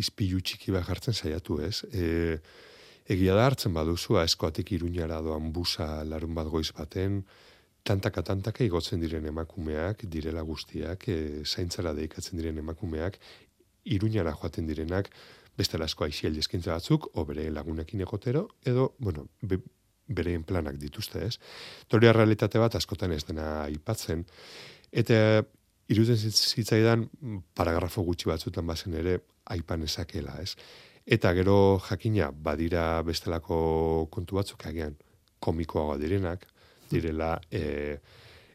izpilu 0.00 0.40
txiki 0.40 0.72
bat 0.72 0.86
jartzen 0.86 1.16
saiatu 1.16 1.60
ez. 1.66 1.82
E, 1.92 2.38
Egia 3.10 3.34
da 3.34 3.48
hartzen 3.48 3.74
baduzu, 3.74 4.20
aeskoatik 4.20 4.70
iruñara 4.76 5.18
doan 5.24 5.50
busa 5.54 6.04
larun 6.06 6.34
bat 6.36 6.46
goiz 6.46 6.68
baten, 6.76 7.24
tantaka 7.82 8.22
tantaka 8.22 8.62
igotzen 8.62 9.00
diren 9.02 9.24
emakumeak, 9.26 10.04
direla 10.12 10.44
guztiak, 10.46 11.08
e, 11.10 11.42
zaintzara 11.44 11.90
deikatzen 11.96 12.38
diren 12.38 12.60
emakumeak, 12.62 13.18
iruñara 13.96 14.34
joaten 14.36 14.68
direnak, 14.68 15.10
beste 15.58 15.80
lasko 15.80 16.06
aixiel 16.06 16.38
eskintza 16.38 16.76
batzuk, 16.76 17.08
o 17.18 17.24
bere 17.26 17.48
lagunekin 17.50 18.04
egotero, 18.06 18.44
edo, 18.62 18.92
bueno, 18.98 19.26
be, 19.42 19.58
bereen 20.06 20.44
planak 20.46 20.78
dituzte 20.78 21.24
ez. 21.26 21.38
Toria 21.90 22.12
realitate 22.14 22.62
bat 22.62 22.76
askotan 22.78 23.14
ez 23.16 23.24
dena 23.26 23.64
aipatzen, 23.64 24.22
eta 25.02 25.16
iruden 25.90 26.18
zitzaidan 26.30 27.08
paragrafo 27.58 28.06
gutxi 28.06 28.30
batzutan 28.30 28.70
bazen 28.70 28.94
ere 29.02 29.16
aipan 29.50 29.82
ezakela 29.82 30.36
ez. 30.42 30.54
Eta 31.10 31.32
gero 31.34 31.80
jakina 31.82 32.30
badira 32.30 33.02
bestelako 33.02 33.56
kontu 34.14 34.36
batzuk 34.38 34.66
agian 34.66 34.94
komikoagoa 35.42 35.96
direnak, 35.98 36.44
direla 36.90 37.32
e, 37.50 37.96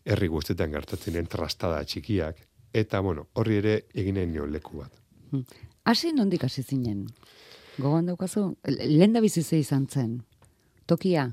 herri 0.05 0.29
guztetan 0.31 0.71
gertatzen 0.71 1.27
trastada 1.27 1.81
txikiak, 1.83 2.39
eta 2.71 3.01
bueno, 3.01 3.27
horri 3.35 3.57
ere 3.59 3.73
eginen 3.93 4.31
nio 4.31 4.45
leku 4.45 4.79
bat. 4.79 4.93
Hmm. 5.31 5.43
Hasi 5.85 6.13
nondik 6.13 6.45
hasi 6.47 6.63
zinen? 6.63 7.05
Gogoan 7.77 8.07
daukazu, 8.07 8.45
lehen 8.67 9.13
da 9.13 9.21
bizi 9.21 9.43
izan 9.59 9.87
zen, 9.91 10.21
tokia? 10.87 11.27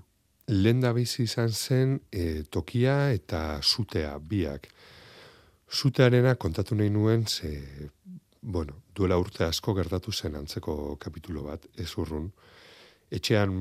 Lehen 0.51 0.81
da 0.83 0.91
bizi 0.93 1.23
izan 1.29 1.53
zen 1.53 2.01
e, 2.11 2.43
tokia 2.51 3.13
eta 3.15 3.61
sutea 3.63 4.17
biak. 4.19 4.67
Sutearena 5.71 6.35
kontatu 6.35 6.75
nahi 6.75 6.91
nuen, 6.91 7.27
ze 7.27 7.53
bueno, 8.43 8.83
duela 8.95 9.17
urte 9.19 9.45
asko 9.47 9.75
gertatu 9.75 10.13
zen 10.13 10.37
antzeko 10.37 10.97
kapitulo 11.01 11.47
bat, 11.47 11.65
ez 11.79 11.91
urrun. 11.97 12.29
Etxean 13.13 13.53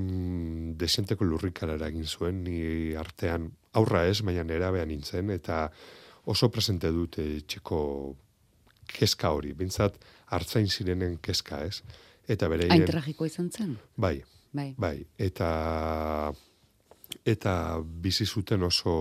desenteko 0.79 1.27
lurrikara 1.27 1.75
egin 1.87 2.07
zuen, 2.07 2.43
ni 2.43 2.95
artean 2.97 3.51
aurra 3.77 4.05
ez, 4.07 4.21
baina 4.25 4.43
nera 4.43 4.71
behan 4.71 4.89
nintzen, 4.89 5.29
eta 5.29 5.69
oso 6.25 6.49
presente 6.49 6.91
dute 6.91 7.23
etxeko 7.37 7.81
keska 8.91 9.31
hori, 9.31 9.53
bintzat 9.53 9.99
hartzain 10.33 10.67
zirenen 10.67 11.17
keska 11.21 11.61
ez. 11.67 11.81
Eta 12.27 12.47
bere 12.49 12.69
Hain 12.71 12.85
tragiko 12.87 13.27
izan 13.27 13.51
zen? 13.51 13.75
Bai, 13.97 14.21
bai, 14.53 14.71
bai. 14.77 14.95
Eta, 15.17 16.31
eta 17.25 17.53
bizi 17.83 18.25
zuten 18.25 18.63
oso, 18.63 18.95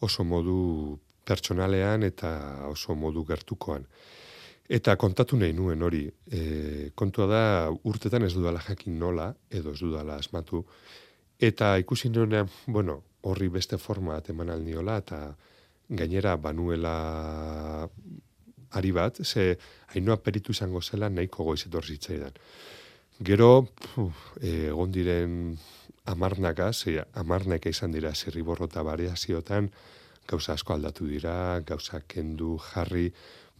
oso 0.00 0.24
modu 0.24 0.98
pertsonalean 1.24 2.04
eta 2.06 2.30
oso 2.70 2.94
modu 2.94 3.24
gertukoan. 3.24 3.86
Eta 4.70 4.94
kontatu 4.94 5.34
nahi 5.34 5.50
nuen 5.50 5.82
hori, 5.82 6.04
e, 6.30 6.90
kontua 6.94 7.26
da 7.26 7.42
urtetan 7.90 8.22
ez 8.22 8.34
dudala 8.36 8.60
jakin 8.62 9.00
nola, 9.00 9.32
edo 9.50 9.72
ez 9.74 9.80
dudala 9.80 10.20
asmatu, 10.22 10.62
eta 11.42 11.72
ikusi 11.82 12.10
nuenean, 12.14 12.46
bueno, 12.66 13.00
horri 13.26 13.48
beste 13.50 13.78
forma 13.82 14.20
eman 14.28 14.52
aldiola, 14.54 14.98
eta 15.02 15.18
gainera 15.88 16.36
banuela 16.36 16.94
ari 18.78 18.92
bat, 18.94 19.18
ze 19.24 19.58
hainua 19.88 20.16
peritu 20.22 20.52
izango 20.52 20.80
zela 20.80 21.08
nahiko 21.10 21.44
goizetor 21.44 21.84
zitzaidan. 21.84 22.38
Gero, 23.20 23.66
egon 24.40 24.92
diren 24.92 25.58
amarnaka, 26.06 26.72
ze 26.72 27.02
amarnaka 27.14 27.68
izan 27.68 27.90
dira 27.92 28.14
zirriborro 28.14 28.70
eta 28.70 28.86
variaziotan, 28.86 29.70
gauza 30.28 30.54
asko 30.54 30.74
aldatu 30.74 31.10
dira, 31.10 31.60
gauza 31.66 32.00
kendu, 32.06 32.56
jarri, 32.70 33.10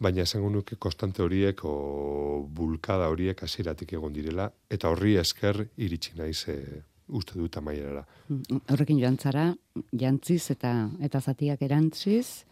baina 0.01 0.25
esango 0.25 0.49
nuke 0.51 0.77
konstante 0.81 1.23
horiek 1.23 1.61
o 1.69 2.47
bulkada 2.49 3.11
horiek 3.13 3.43
hasieratik 3.45 3.93
egon 3.99 4.15
direla, 4.17 4.49
eta 4.71 4.89
horri 4.89 5.17
esker 5.21 5.61
iritsi 5.77 6.17
naiz 6.17 6.47
e, 6.49 6.57
uste 7.09 7.37
dut 7.39 7.59
amaierara. 7.61 8.05
Horrekin 8.73 9.01
joan 9.03 9.19
zara, 9.19 9.51
jantziz 9.93 10.51
eta 10.55 10.73
eta 11.05 11.21
zatiak 11.21 11.63
erantziz, 11.63 12.47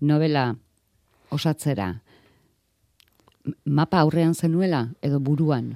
novela 0.00 0.50
osatzera, 1.32 1.94
mapa 3.64 4.00
aurrean 4.04 4.34
zenuela 4.34 4.84
edo 5.02 5.20
buruan? 5.20 5.72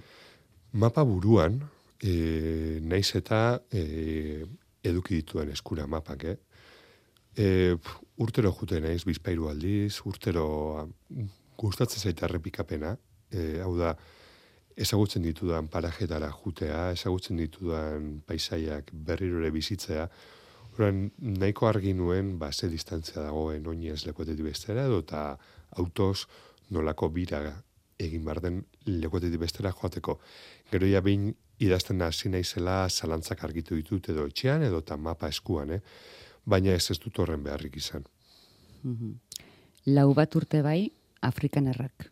Mapa 0.72 1.04
buruan, 1.08 1.62
e, 2.02 2.80
naiz 2.84 3.14
eta 3.16 3.60
e, 3.72 4.44
eduki 4.84 5.22
dituen 5.22 5.52
eskura 5.54 5.86
mapak, 5.88 6.24
eh? 6.24 6.36
E, 7.34 7.46
urtero 8.22 8.52
jute 8.54 8.80
naiz 8.80 9.02
bizpairu 9.06 9.48
aldiz, 9.50 10.00
urtero 10.06 10.46
gustatzen 11.58 12.02
zaita 12.02 12.28
errepikapena, 12.28 12.94
e, 13.30 13.60
hau 13.64 13.74
da, 13.78 13.94
ezagutzen 14.74 15.22
ditudan 15.22 15.68
parajetara 15.70 16.30
jutea, 16.34 16.88
ezagutzen 16.94 17.38
ditudan 17.38 18.16
paisaiak 18.26 18.90
berrirore 18.92 19.52
bizitzea, 19.54 20.08
Horan, 20.74 21.04
nahiko 21.22 21.68
argi 21.68 21.92
nuen, 21.94 22.32
ba, 22.38 22.48
ze 22.50 22.66
distantzia 22.66 23.22
dagoen 23.22 23.66
oinez 23.70 24.00
lekoetetik 24.08 24.48
bestera, 24.48 24.88
edo 24.88 25.04
eta 25.04 25.20
autos 25.78 26.26
nolako 26.74 27.12
bira 27.14 27.38
egin 28.02 28.24
behar 28.26 28.40
den 28.42 28.58
lekoetetik 28.88 29.38
bestera 29.38 29.70
joateko. 29.70 30.16
Gero 30.72 30.88
ja 30.90 31.00
behin 31.04 31.28
idazten 31.62 32.02
hasi 32.02 32.32
naizela 32.32 32.88
zalantzak 32.88 33.44
argitu 33.46 33.78
ditut 33.78 34.08
edo 34.10 34.26
etxean 34.26 34.66
edo 34.66 34.82
eta 34.82 34.98
mapa 34.98 35.30
eskuan, 35.30 35.76
eh? 35.76 35.80
Baina 36.44 36.74
ez 36.74 36.90
ez 36.90 36.98
dut 36.98 37.18
horren 37.18 37.42
beharrik 37.42 37.76
izan. 37.76 38.04
Mhm. 38.82 39.14
Lau 39.86 40.14
bat 40.14 40.34
urte 40.36 40.62
bai, 40.62 40.92
Afrikan 41.20 41.66
errak 41.68 42.10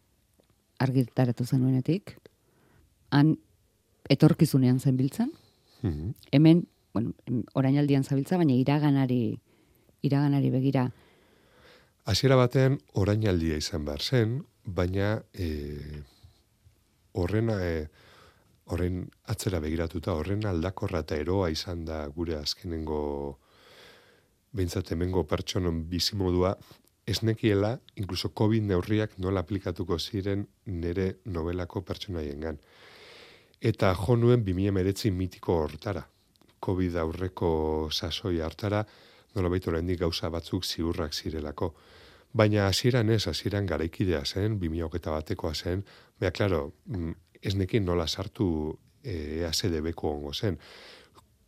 argitaratu 0.83 1.45
zenuenetik, 1.45 2.17
han 3.11 3.37
etorkizunean 4.11 4.81
zen 4.81 4.97
biltzen, 4.97 5.33
Mm 5.83 6.13
hemen, 6.31 6.69
bueno, 6.95 7.13
orain 7.55 7.77
aldian 7.79 8.05
zabiltza, 8.05 8.37
baina 8.37 8.55
iraganari, 8.55 9.41
iraganari 10.03 10.51
begira. 10.51 10.85
Hasiera 12.05 12.37
batean 12.37 12.79
orainaldia 12.93 13.57
izan 13.57 13.85
behar 13.85 14.03
zen, 14.03 14.37
baina 14.65 15.25
e, 15.35 15.49
horren 17.13 17.51
e, 17.51 17.89
horren 18.67 19.11
atzera 19.27 19.61
begiratuta, 19.61 20.15
horren 20.15 20.47
aldakorra 20.47 21.03
eta 21.03 21.17
eroa 21.17 21.51
izan 21.51 21.85
da 21.85 22.07
gure 22.07 22.37
azkenengo 22.39 23.39
behintzat 24.53 24.93
hemengo 24.93 25.25
pertsonon 25.29 25.83
bizimodua, 25.89 26.57
esnekiela, 27.07 27.77
inkluso 27.97 28.31
COVID 28.35 28.69
neurriak 28.69 29.17
nola 29.19 29.43
aplikatuko 29.43 29.99
ziren 29.99 30.47
nere 30.67 31.17
novelako 31.25 31.83
pertsonaiengan. 31.83 32.59
Eta 33.63 33.95
jo 33.95 34.17
nuen 34.17 34.45
2019 34.45 35.11
mitiko 35.17 35.57
hortara. 35.65 36.03
COVID 36.63 36.97
aurreko 37.03 37.89
sasoi 37.91 38.41
hartara, 38.41 38.85
nola 39.35 39.49
baitu 39.49 39.71
gauza 39.99 40.31
batzuk 40.31 40.65
ziurrak 40.65 41.13
zirelako. 41.13 41.75
Baina 42.33 42.67
hasieran 42.67 43.11
ez, 43.11 43.27
hasieran 43.27 43.67
garaikidea 43.67 44.25
zen, 44.25 44.59
2008 44.59 45.11
batekoa 45.11 45.55
zen, 45.55 45.85
beha, 46.19 46.31
klaro, 46.31 46.73
mm, 46.87 47.13
ez 47.43 47.55
nekin 47.55 47.85
nola 47.85 48.07
sartu 48.07 48.79
e, 49.03 49.45
ACDB-ko 49.45 50.11
ongo 50.11 50.33
zen. 50.33 50.59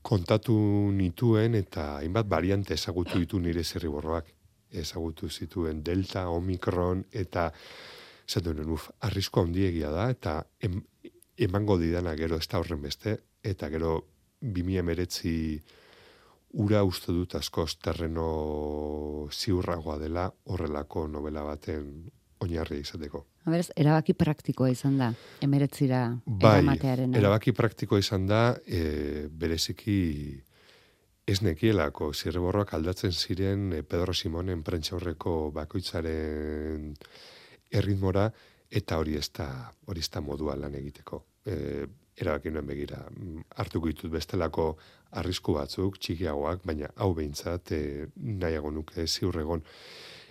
Kontatu 0.04 0.54
nituen 0.92 1.54
eta 1.56 1.84
hainbat 1.98 2.28
variante 2.28 2.74
ezagutu 2.76 3.18
ditu 3.22 3.38
nire 3.40 3.64
zerriborroak. 3.64 4.26
Ezagutu 4.74 5.30
zituen 5.30 5.80
Delta, 5.86 6.26
Omicron, 6.28 7.04
eta 7.12 7.46
zaten 8.28 8.60
uf, 8.74 8.90
arrisko 9.06 9.44
handiegia 9.44 9.92
da, 9.94 10.08
eta 10.10 10.34
em, 10.60 10.80
emango 11.36 11.78
didana 11.78 12.14
gero 12.18 12.36
ez 12.36 12.48
da 12.50 12.60
horren 12.60 12.82
beste, 12.82 13.16
eta 13.42 13.70
gero 13.70 13.94
2000 14.42 14.82
emeretzi 14.82 15.34
ura 16.64 16.82
uste 16.84 17.12
dut 17.12 17.34
askoz 17.38 17.76
terreno 17.82 19.28
ziurragoa 19.32 19.98
dela 19.98 20.28
horrelako 20.44 21.06
novela 21.08 21.42
baten 21.46 22.10
oinarri 22.44 22.82
izateko. 22.84 23.24
Haberez, 23.44 23.68
erabaki 23.76 24.14
praktikoa 24.16 24.70
izan 24.72 24.96
da, 24.98 25.10
emeretzira 25.44 26.06
bai, 26.24 26.58
eramatearen. 26.62 27.14
erabaki 27.18 27.52
praktikoa 27.52 28.00
izan 28.00 28.26
da, 28.26 28.56
e, 28.64 29.26
bereziki 29.28 29.98
ez 31.28 31.40
nekielako, 31.44 32.12
zirreborroak 32.12 32.72
aldatzen 32.76 33.12
ziren 33.12 33.70
e, 33.72 33.82
Pedro 33.82 34.14
Simonen 34.16 34.62
prentxaurreko 34.64 35.34
bakoitzaren 35.56 36.94
erritmora, 37.72 38.30
eta 38.72 38.98
hori 39.00 39.18
ez 39.20 39.28
da, 39.36 39.50
hori 39.86 40.00
ez 40.00 40.08
da 40.10 40.24
modua 40.24 40.56
lan 40.56 40.74
egiteko. 40.80 41.20
E, 41.44 41.84
erabaki 42.16 42.52
nuen 42.54 42.66
begira, 42.66 43.02
mm, 43.10 43.44
hartuko 43.60 43.92
ditut 43.92 44.12
bestelako 44.12 44.70
arrisku 45.20 45.58
batzuk, 45.58 46.00
txikiagoak, 46.00 46.64
baina 46.64 46.88
hau 46.96 47.12
behintzat 47.14 47.72
e, 47.76 47.82
nahiago 48.16 48.72
nuke 48.72 49.04
ziurregon. 49.06 49.64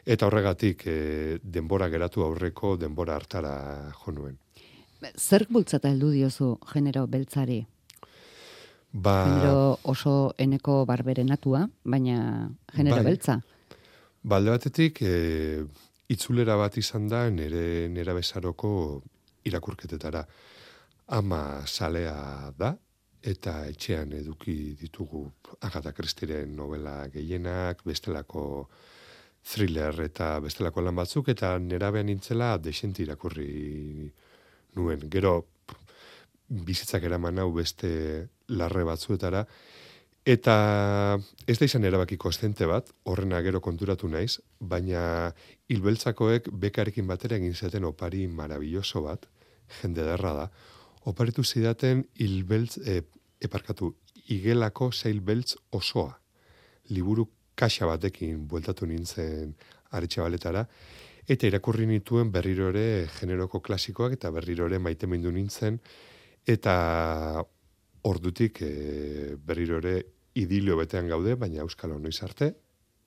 Eta 0.05 0.27
horregatik 0.27 0.83
e, 0.87 1.39
denbora 1.43 1.87
geratu 1.89 2.23
aurreko 2.25 2.75
denbora 2.77 3.15
hartara 3.15 3.91
jo 4.01 4.11
nuen. 4.11 4.37
Zer 5.17 5.45
bultzata 5.49 5.89
heldu 5.91 6.11
diozu 6.11 6.57
genero 6.73 7.05
beltzari? 7.07 7.61
Ba, 8.93 9.15
Genero 9.25 9.79
oso 9.89 10.33
eneko 10.37 10.83
barberenatua, 10.85 11.63
baina 11.83 12.49
genero 12.75 12.97
Bai. 12.97 13.05
beltza. 13.05 13.39
balde 14.21 14.51
batetik, 14.51 15.01
e, 15.01 15.65
itzulera 16.07 16.55
bat 16.55 16.77
izan 16.77 17.07
da 17.07 17.29
nere 17.29 17.89
nera 17.89 18.13
bezaroko 18.13 19.01
irakurketetara. 19.43 20.23
Ama 21.07 21.65
salea 21.65 22.51
da, 22.57 22.77
eta 23.21 23.65
etxean 23.67 24.13
eduki 24.13 24.75
ditugu 24.79 25.25
Agatha 25.61 25.91
Christieren 25.91 26.55
novela 26.55 27.07
gehienak, 27.07 27.83
bestelako 27.83 28.69
thriller 29.43 29.99
eta 30.05 30.37
bestelako 30.43 30.81
lan 30.81 30.95
batzuk, 30.95 31.29
eta 31.33 31.57
nerabean 31.59 32.07
nintzela 32.07 32.55
desenti 32.57 33.03
irakurri 33.03 34.09
nuen. 34.77 35.07
Gero, 35.11 35.35
bizitzak 36.47 37.03
eraman 37.03 37.41
hau 37.43 37.51
beste 37.55 37.91
larre 38.53 38.83
batzuetara, 38.87 39.43
eta 40.23 40.55
ez 41.47 41.57
da 41.59 41.67
izan 41.67 41.83
erabaki 41.83 42.17
kostente 42.17 42.67
bat, 42.69 42.91
horrena 43.03 43.41
gero 43.43 43.59
konturatu 43.61 44.07
naiz, 44.07 44.39
baina 44.59 45.33
hilbeltzakoek 45.67 46.47
bekarekin 46.63 47.07
batera 47.07 47.39
egin 47.39 47.55
zaten 47.55 47.83
opari 47.89 48.27
marabilloso 48.27 49.03
bat, 49.03 49.27
jende 49.81 50.05
derra 50.07 50.33
da, 50.37 50.47
oparitu 51.09 51.43
zidaten 51.43 52.05
hilbeltz, 52.15 52.77
e, 52.79 53.01
eparkatu, 53.43 53.91
igelako 54.31 54.91
zeilbeltz 54.93 55.57
osoa, 55.75 56.13
liburu 56.89 57.27
kaxa 57.55 57.87
batekin 57.89 58.47
bueltatu 58.47 58.87
nintzen 58.89 59.53
aritxabaletara, 59.93 60.65
eta 61.27 61.47
irakurri 61.47 61.85
nituen 61.87 62.31
berriro 62.31 62.69
ere 62.73 63.07
generoko 63.19 63.61
klasikoak 63.63 64.17
eta 64.17 64.31
berriro 64.33 64.67
ere 64.67 64.79
maitemindu 64.79 65.31
nintzen, 65.31 65.79
eta 66.47 67.43
ordutik 68.03 68.59
e, 68.61 69.35
berriro 69.39 69.79
ere 69.79 69.95
idilio 70.35 70.75
betean 70.79 71.07
gaude, 71.07 71.37
baina 71.39 71.61
euskal 71.63 71.93
noiz 72.01 72.19
arte, 72.25 72.53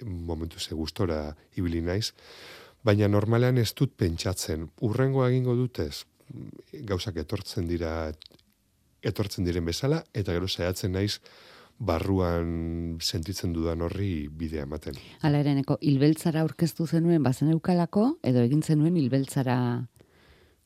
momentu 0.03 0.61
ze 0.61 0.75
gustora 0.75 1.35
ibili 1.57 1.83
naiz, 1.83 2.13
baina 2.85 3.09
normalean 3.09 3.59
ez 3.59 3.73
dut 3.75 3.97
pentsatzen, 3.99 4.69
urrengo 4.87 5.27
egingo 5.27 5.57
dutez, 5.57 6.05
gauzak 6.87 7.17
etortzen 7.23 7.67
dira 7.69 8.13
etortzen 9.07 9.45
diren 9.45 9.65
bezala, 9.65 10.03
eta 10.15 10.33
gero 10.33 10.49
saiatzen 10.49 10.93
naiz 10.93 11.21
barruan 11.79 12.97
sentitzen 13.01 13.53
dudan 13.53 13.83
horri 13.85 14.29
bidea 14.33 14.65
ematen. 14.65 14.97
Hala 15.21 15.43
ereneko, 15.43 15.77
hilbeltzara 15.81 16.41
aurkeztu 16.41 16.87
zenuen 16.87 17.23
bazen 17.23 17.51
eukalako, 17.53 18.17
edo 18.25 18.41
egin 18.45 18.63
zenuen 18.63 18.97
hilbeltzara 18.97 19.59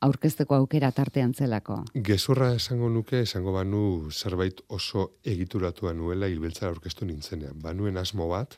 aurkezteko 0.00 0.56
aukera 0.56 0.92
tartean 0.96 1.34
zelako. 1.34 1.82
Gezurra 1.94 2.54
esango 2.56 2.88
nuke, 2.88 3.20
esango 3.26 3.52
banu 3.52 4.10
zerbait 4.10 4.62
oso 4.68 5.10
egituratua 5.24 5.92
nuela 5.94 6.28
hilbeltzara 6.30 6.72
aurkeztu 6.72 7.08
nintzenean. 7.08 7.58
Banuen 7.60 7.98
asmo 8.00 8.28
bat, 8.30 8.56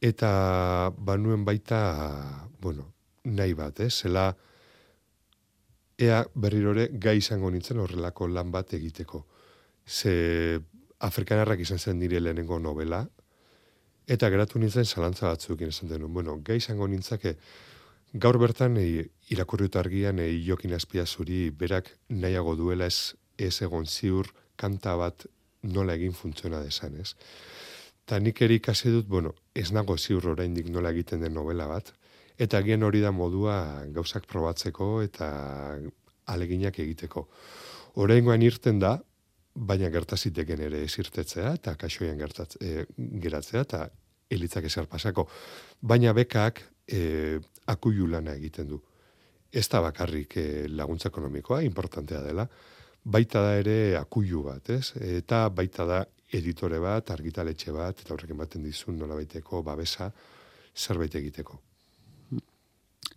eta 0.00 0.90
banuen 0.96 1.44
baita, 1.44 2.48
bueno, 2.60 2.88
nahi 3.24 3.54
bat, 3.54 3.80
eh? 3.84 3.90
zela 3.90 4.32
ea 6.00 6.24
berrirore 6.34 6.88
gai 6.96 7.18
izango 7.20 7.50
nintzen 7.52 7.78
horrelako 7.78 8.28
lan 8.32 8.50
bat 8.50 8.72
egiteko. 8.74 9.26
Ze 9.84 10.60
afrikanarrak 11.00 11.60
izan 11.64 11.78
zen 11.78 11.98
nire 11.98 12.20
lehenengo 12.20 12.58
novela, 12.58 13.04
eta 14.06 14.28
geratu 14.30 14.58
nintzen 14.58 14.84
zalantza 14.84 15.28
batzuk 15.28 15.62
izan 15.66 15.88
denun. 15.88 16.12
Bueno, 16.12 16.38
gai 16.44 16.56
izango 16.60 16.88
nintzake, 16.88 17.36
gaur 18.12 18.38
bertan 18.42 18.76
e, 18.76 19.06
irakurriut 19.30 19.76
argian 19.76 20.18
e, 20.18 20.28
jokin 20.46 20.74
azpia 20.74 21.06
zuri 21.06 21.50
berak 21.50 21.92
nahiago 22.08 22.56
duela 22.56 22.86
ez, 22.90 23.14
ez 23.38 23.62
egon 23.62 23.86
ziur 23.86 24.32
kanta 24.56 24.96
bat 24.96 25.26
nola 25.62 25.94
egin 25.94 26.12
funtziona 26.12 26.60
desan, 26.64 26.96
ez? 27.00 27.14
Ta 28.04 28.18
nik 28.18 28.40
ere 28.42 28.56
ikasi 28.58 28.90
dut, 28.90 29.06
bueno, 29.06 29.34
ez 29.54 29.70
nago 29.72 29.96
ziur 29.96 30.26
oraindik 30.32 30.68
nola 30.68 30.90
egiten 30.90 31.22
den 31.22 31.34
novela 31.36 31.68
bat, 31.70 31.92
eta 32.40 32.60
gian 32.66 32.82
hori 32.82 33.00
da 33.04 33.12
modua 33.12 33.84
gauzak 33.94 34.26
probatzeko 34.26 35.02
eta 35.04 35.28
aleginak 36.26 36.78
egiteko. 36.82 37.28
Oraingoan 38.00 38.42
irten 38.42 38.80
da, 38.82 38.96
baina 39.60 39.90
gertaziteken 39.92 40.62
ere 40.68 40.84
esirtetzea 40.86 41.54
eta 41.58 41.74
kasoian 41.80 42.18
gertatz, 42.18 42.54
e, 42.60 42.86
geratzea 42.96 43.64
eta 43.66 43.84
elitzak 44.30 44.66
ezer 44.70 44.86
pasako. 44.88 45.26
Baina 45.80 46.14
bekak 46.16 46.62
e, 46.86 47.38
akuilu 47.66 48.08
lana 48.10 48.36
egiten 48.38 48.68
du. 48.70 48.80
Ez 49.52 49.66
da 49.68 49.80
bakarrik 49.82 50.36
e, 50.38 50.46
laguntza 50.68 51.10
ekonomikoa, 51.10 51.62
importantea 51.66 52.22
dela, 52.24 52.46
baita 53.04 53.42
da 53.42 53.56
ere 53.58 53.96
akuilu 53.98 54.44
bat, 54.46 54.70
ez? 54.70 54.92
Eta 55.18 55.48
baita 55.48 55.86
da 55.88 56.04
editore 56.32 56.78
bat, 56.80 57.10
argitaletxe 57.10 57.74
bat, 57.74 58.04
eta 58.04 58.14
horrek 58.14 58.30
ematen 58.36 58.62
dizun 58.62 58.98
nola 58.98 59.18
baiteko 59.18 59.64
babesa 59.66 60.12
zerbait 60.76 61.14
egiteko. 61.18 61.58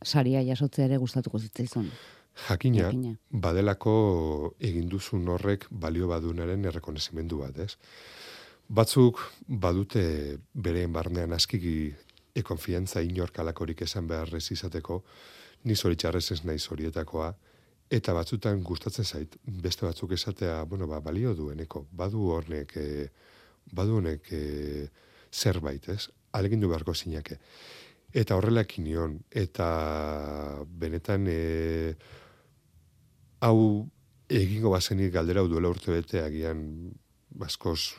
Saria 0.04 0.42
jasotzea 0.44 0.90
ere 0.90 0.98
gustatuko 1.00 1.40
zitzaizun. 1.40 1.88
Jakina, 2.34 2.90
badelako 3.30 3.94
egin 4.60 4.90
duzun 4.90 5.28
horrek 5.30 5.68
balio 5.70 6.08
badunaren 6.10 6.66
errekonezimendu 6.66 7.40
bat, 7.44 7.60
ez? 7.60 7.78
Batzuk 8.68 9.20
badute 9.48 10.04
bereen 10.54 10.92
barnean 10.94 11.34
askiki 11.34 11.94
ekonfiantza 12.36 13.04
inorkalakorik 13.06 13.84
esan 13.86 14.08
beharrez 14.10 14.48
izateko, 14.56 15.04
ni 15.64 15.76
zoritxarrez 15.76 16.32
ez 16.34 16.42
nahi 16.44 16.60
zorietakoa, 16.60 17.30
eta 17.94 18.16
batzutan 18.18 18.64
gustatzen 18.66 19.06
zait, 19.06 19.38
beste 19.46 19.86
batzuk 19.86 20.16
esatea, 20.18 20.64
bueno, 20.64 20.88
ba, 20.88 21.00
balio 21.00 21.36
dueneko, 21.38 21.86
badu 21.92 22.26
hornek, 22.34 22.76
e, 22.78 23.08
badu 23.72 24.00
honek 24.00 24.32
e, 24.34 24.42
zerbait, 25.32 25.88
ez? 25.94 26.10
Alegin 26.34 26.64
du 26.64 26.72
beharko 26.72 26.96
zinake. 26.96 27.38
Eta 28.14 28.36
horrelakin 28.38 28.88
nion, 28.88 29.20
eta 29.30 29.68
benetan, 30.66 31.30
e, 31.30 31.94
hau 33.44 33.90
egingo 34.32 34.72
bazenik 34.74 35.12
galdera 35.14 35.44
duela 35.44 35.72
urte 35.74 35.92
bete 35.92 36.24
agian 36.24 36.64
baskoz 37.30 37.94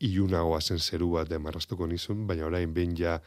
iunagoa 0.00 0.60
zen 0.60 0.80
zeru 0.80 1.12
bat 1.14 1.28
demarrastuko 1.28 1.86
nizun, 1.86 2.26
baina 2.26 2.46
orain 2.48 2.72
behin 2.74 2.96
ja 2.96 3.18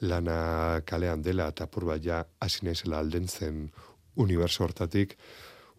lana 0.00 0.80
kalean 0.86 1.22
dela 1.22 1.48
eta 1.52 1.66
apur 1.68 1.86
bat 1.92 2.02
ja 2.04 2.24
hasi 2.40 2.66
naizela 2.66 2.98
alden 2.98 3.28
zen 3.28 3.68
uniberso 4.18 4.64
hortatik, 4.64 5.14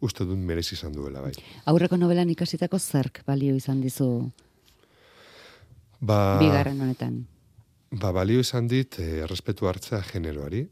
uste 0.02 0.26
dut 0.26 0.40
merez 0.40 0.70
izan 0.74 0.96
duela 0.96 1.22
bai. 1.22 1.34
Aurreko 1.68 2.00
novelan 2.00 2.30
ikasitako 2.32 2.80
zerk 2.80 3.22
balio 3.28 3.56
izan 3.56 3.82
dizu 3.84 4.10
ba, 6.00 6.40
bigarren 6.40 6.80
honetan? 6.82 7.22
Ba, 7.92 8.14
balio 8.16 8.40
izan 8.40 8.68
dit, 8.72 9.00
e, 9.02 9.24
errespetu 9.26 9.68
hartzea 9.68 10.02
generoari, 10.08 10.64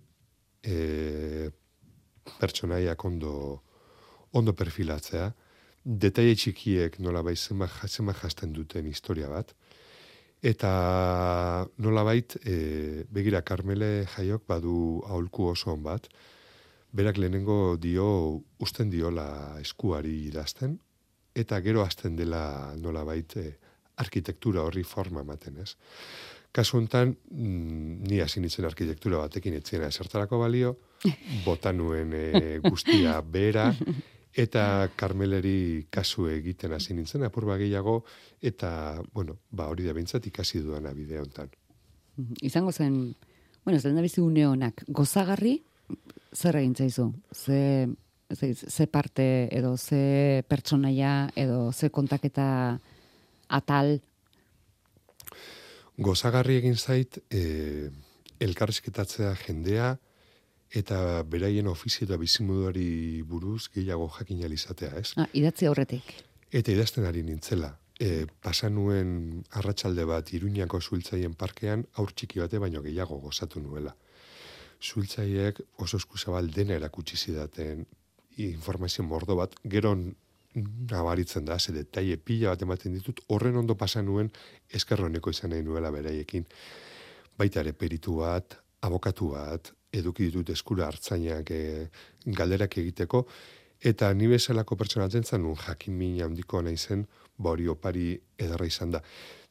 e, 0.63 1.49
pertsonaia 2.39 2.95
kondo 2.95 3.63
ondo 4.33 4.53
perfilatzea, 4.53 5.31
detaile 5.87 6.35
txikiek 6.35 6.99
nola 6.99 7.21
bai 7.23 7.35
zema, 7.35 7.67
zema 7.87 8.13
jasten 8.13 8.53
duten 8.53 8.87
historia 8.87 9.29
bat, 9.31 9.53
eta 10.43 10.71
nola 11.77 12.03
bait, 12.03 12.35
e, 12.45 13.05
begira 13.09 13.41
Karmele 13.41 14.05
jaiok 14.15 14.43
badu 14.47 15.03
aholku 15.07 15.47
oso 15.53 15.71
on 15.71 15.83
bat, 15.83 16.09
berak 16.91 17.17
lehenengo 17.17 17.77
dio 17.77 18.43
usten 18.59 18.91
diola 18.91 19.57
eskuari 19.61 20.27
idazten, 20.27 20.77
eta 21.35 21.61
gero 21.61 21.83
hasten 21.85 22.15
dela 22.15 22.73
nola 22.77 23.03
bait, 23.07 23.37
e, 23.37 23.55
arkitektura 23.97 24.61
horri 24.61 24.83
forma 24.83 25.23
ematen, 25.23 25.57
ez? 25.63 25.75
Kasu 26.53 26.77
honetan, 26.77 27.15
mm, 27.31 28.03
ni 28.09 28.19
hasi 28.21 28.41
nintzen 28.41 28.65
arkitektura 28.65 29.17
batekin 29.23 29.55
etzena 29.57 29.87
esertarako 29.87 30.39
balio, 30.41 30.75
botanuen 31.45 32.13
e, 32.13 32.59
guztia 32.65 33.19
bera, 33.21 33.71
eta 34.37 34.89
Karmeleri 34.95 35.87
kasu 35.89 36.27
egiten 36.29 36.75
hasi 36.77 36.93
nintzen 36.93 37.23
apur 37.25 37.45
gehiago 37.57 38.03
eta 38.41 39.01
bueno, 39.13 39.37
ba 39.51 39.67
hori 39.67 39.83
da 39.83 39.93
beintzat 39.93 40.27
ikasi 40.27 40.61
duana 40.61 40.93
bideo 40.93 41.23
hontan. 41.23 41.49
Izango 42.41 42.71
zen, 42.71 43.15
bueno, 43.65 43.79
zen 43.79 43.95
da 43.95 44.01
bizi 44.01 44.21
une 44.21 44.45
honak, 44.45 44.83
gozagarri 44.87 45.63
zer 46.33 46.55
egin 46.55 46.75
zaizu? 46.75 47.13
Ze 47.33 47.87
ze, 48.35 48.53
ze 48.53 48.87
parte 48.87 49.47
edo 49.51 49.77
ze 49.77 50.43
pertsonaia 50.47 51.29
edo 51.35 51.71
ze 51.71 51.89
kontaketa 51.89 52.79
atal 53.47 54.01
gozagarri 55.97 56.57
egin 56.57 56.75
zait 56.75 57.19
eh 57.29 57.89
elkarrizketatzea 58.39 59.33
jendea 59.35 59.97
eta 60.71 61.23
beraien 61.23 61.67
ofizio 61.67 62.05
eta 62.05 62.17
bizimoduari 62.17 63.21
buruz 63.23 63.69
gehiago 63.73 64.09
jakin 64.19 64.41
izatea, 64.51 64.97
ez? 64.99 65.13
Ah, 65.17 65.27
idatzi 65.33 65.65
aurretik. 65.65 66.13
Eta 66.51 66.71
idazten 66.71 67.05
ari 67.05 67.23
nintzela. 67.23 67.77
E, 67.99 68.27
pasan 68.41 68.75
nuen 68.75 69.43
arratsalde 69.51 70.05
bat 70.05 70.29
Iruñako 70.33 70.81
zultzaien 70.81 71.33
parkean 71.33 71.85
aur 71.97 72.11
txiki 72.13 72.39
bate 72.39 72.59
baino 72.59 72.81
gehiago 72.81 73.17
gozatu 73.19 73.59
nuela. 73.59 73.95
Zultzaiek 74.81 75.59
oso 75.81 75.97
eskuzabal 75.97 76.51
dena 76.53 76.75
erakutsi 76.75 77.17
zidaten 77.17 77.85
informazio 78.37 79.03
mordo 79.03 79.35
bat, 79.35 79.55
gero 79.65 79.95
nabaritzen 80.91 81.45
da, 81.45 81.57
ze 81.59 81.73
detaile 81.73 82.17
pila 82.17 82.53
bat 82.53 82.61
ematen 82.61 82.93
ditut, 82.93 83.21
horren 83.27 83.57
ondo 83.57 83.75
pasan 83.75 84.05
nuen 84.05 84.29
eskerroneko 84.69 85.33
izan 85.33 85.49
nahi 85.49 85.63
nuela 85.63 85.91
beraiekin. 85.91 86.45
Baita 87.37 87.61
ere 87.61 87.73
peritu 87.73 88.19
bat, 88.21 88.59
abokatu 88.81 89.31
bat, 89.33 89.73
eduki 89.93 90.27
ditut 90.27 90.49
eskura 90.49 90.87
hartzainak 90.87 91.51
e, 91.51 91.87
galderak 92.25 92.77
egiteko, 92.77 93.25
eta 93.79 94.11
ni 94.13 94.27
bezalako 94.27 94.75
pertsona 94.75 95.09
zentzen 95.09 95.41
nun 95.41 95.55
jakin 95.55 95.97
min 95.97 96.21
handiko 96.23 96.61
naizen, 96.61 97.05
ba 97.37 97.51
hori 97.53 97.67
opari 97.67 98.15
edarra 98.37 98.65
izan 98.65 98.91
da. 98.91 99.01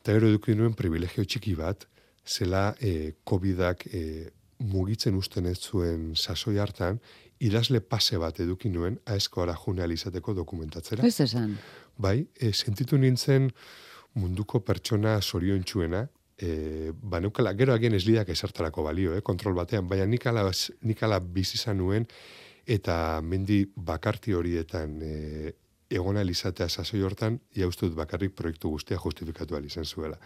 Eta 0.01 0.15
gero 0.17 0.29
eduki 0.29 0.55
nuen 0.55 0.75
privilegio 0.75 1.25
txiki 1.25 1.55
bat, 1.59 1.87
zela 2.27 2.75
e, 2.81 3.13
COVID-ak 3.25 3.87
e, 3.93 4.03
mugitzen 4.59 5.15
usten 5.15 5.47
ez 5.47 5.59
zuen 5.61 6.13
sasoi 6.17 6.59
hartan, 6.59 6.99
idazle 7.39 7.81
pase 7.81 8.19
bat 8.19 8.39
eduki 8.41 8.71
nuen 8.73 8.99
aeskoara 9.07 9.57
izateko 9.93 10.35
dokumentatzera. 10.35 11.07
Ez 11.07 11.21
esan. 11.21 11.59
Bai, 11.97 12.27
e, 12.41 12.53
sentitu 12.53 12.97
nintzen 12.97 13.51
munduko 14.15 14.61
pertsona 14.61 15.21
zorion 15.21 15.63
txuena, 15.63 16.09
e, 16.39 16.93
ba 16.93 17.21
neukala, 17.21 17.55
gero 17.57 17.75
agian 17.75 17.95
ez 17.97 18.05
lidak 18.07 18.29
esartarako 18.33 18.85
balio, 18.85 19.15
eh, 19.17 19.23
kontrol 19.23 19.55
batean, 19.57 19.89
baina 19.89 20.07
nikala, 20.07 20.45
nikala 20.83 21.21
bizizan 21.21 21.79
nuen, 21.79 22.07
eta 22.67 23.21
mendi 23.23 23.65
bakarti 23.77 24.35
horietan 24.35 24.99
e, 25.03 25.55
egona 25.89 26.25
elizatea 26.25 26.67
sasoi 26.69 27.01
hortan, 27.07 27.39
ja 27.55 27.69
uste 27.71 27.87
dut 27.87 27.95
bakarrik 27.97 28.35
proiektu 28.35 28.73
guztia 28.73 28.99
justifikatu 28.99 29.57
izan 29.65 29.85
zuela. 29.85 30.19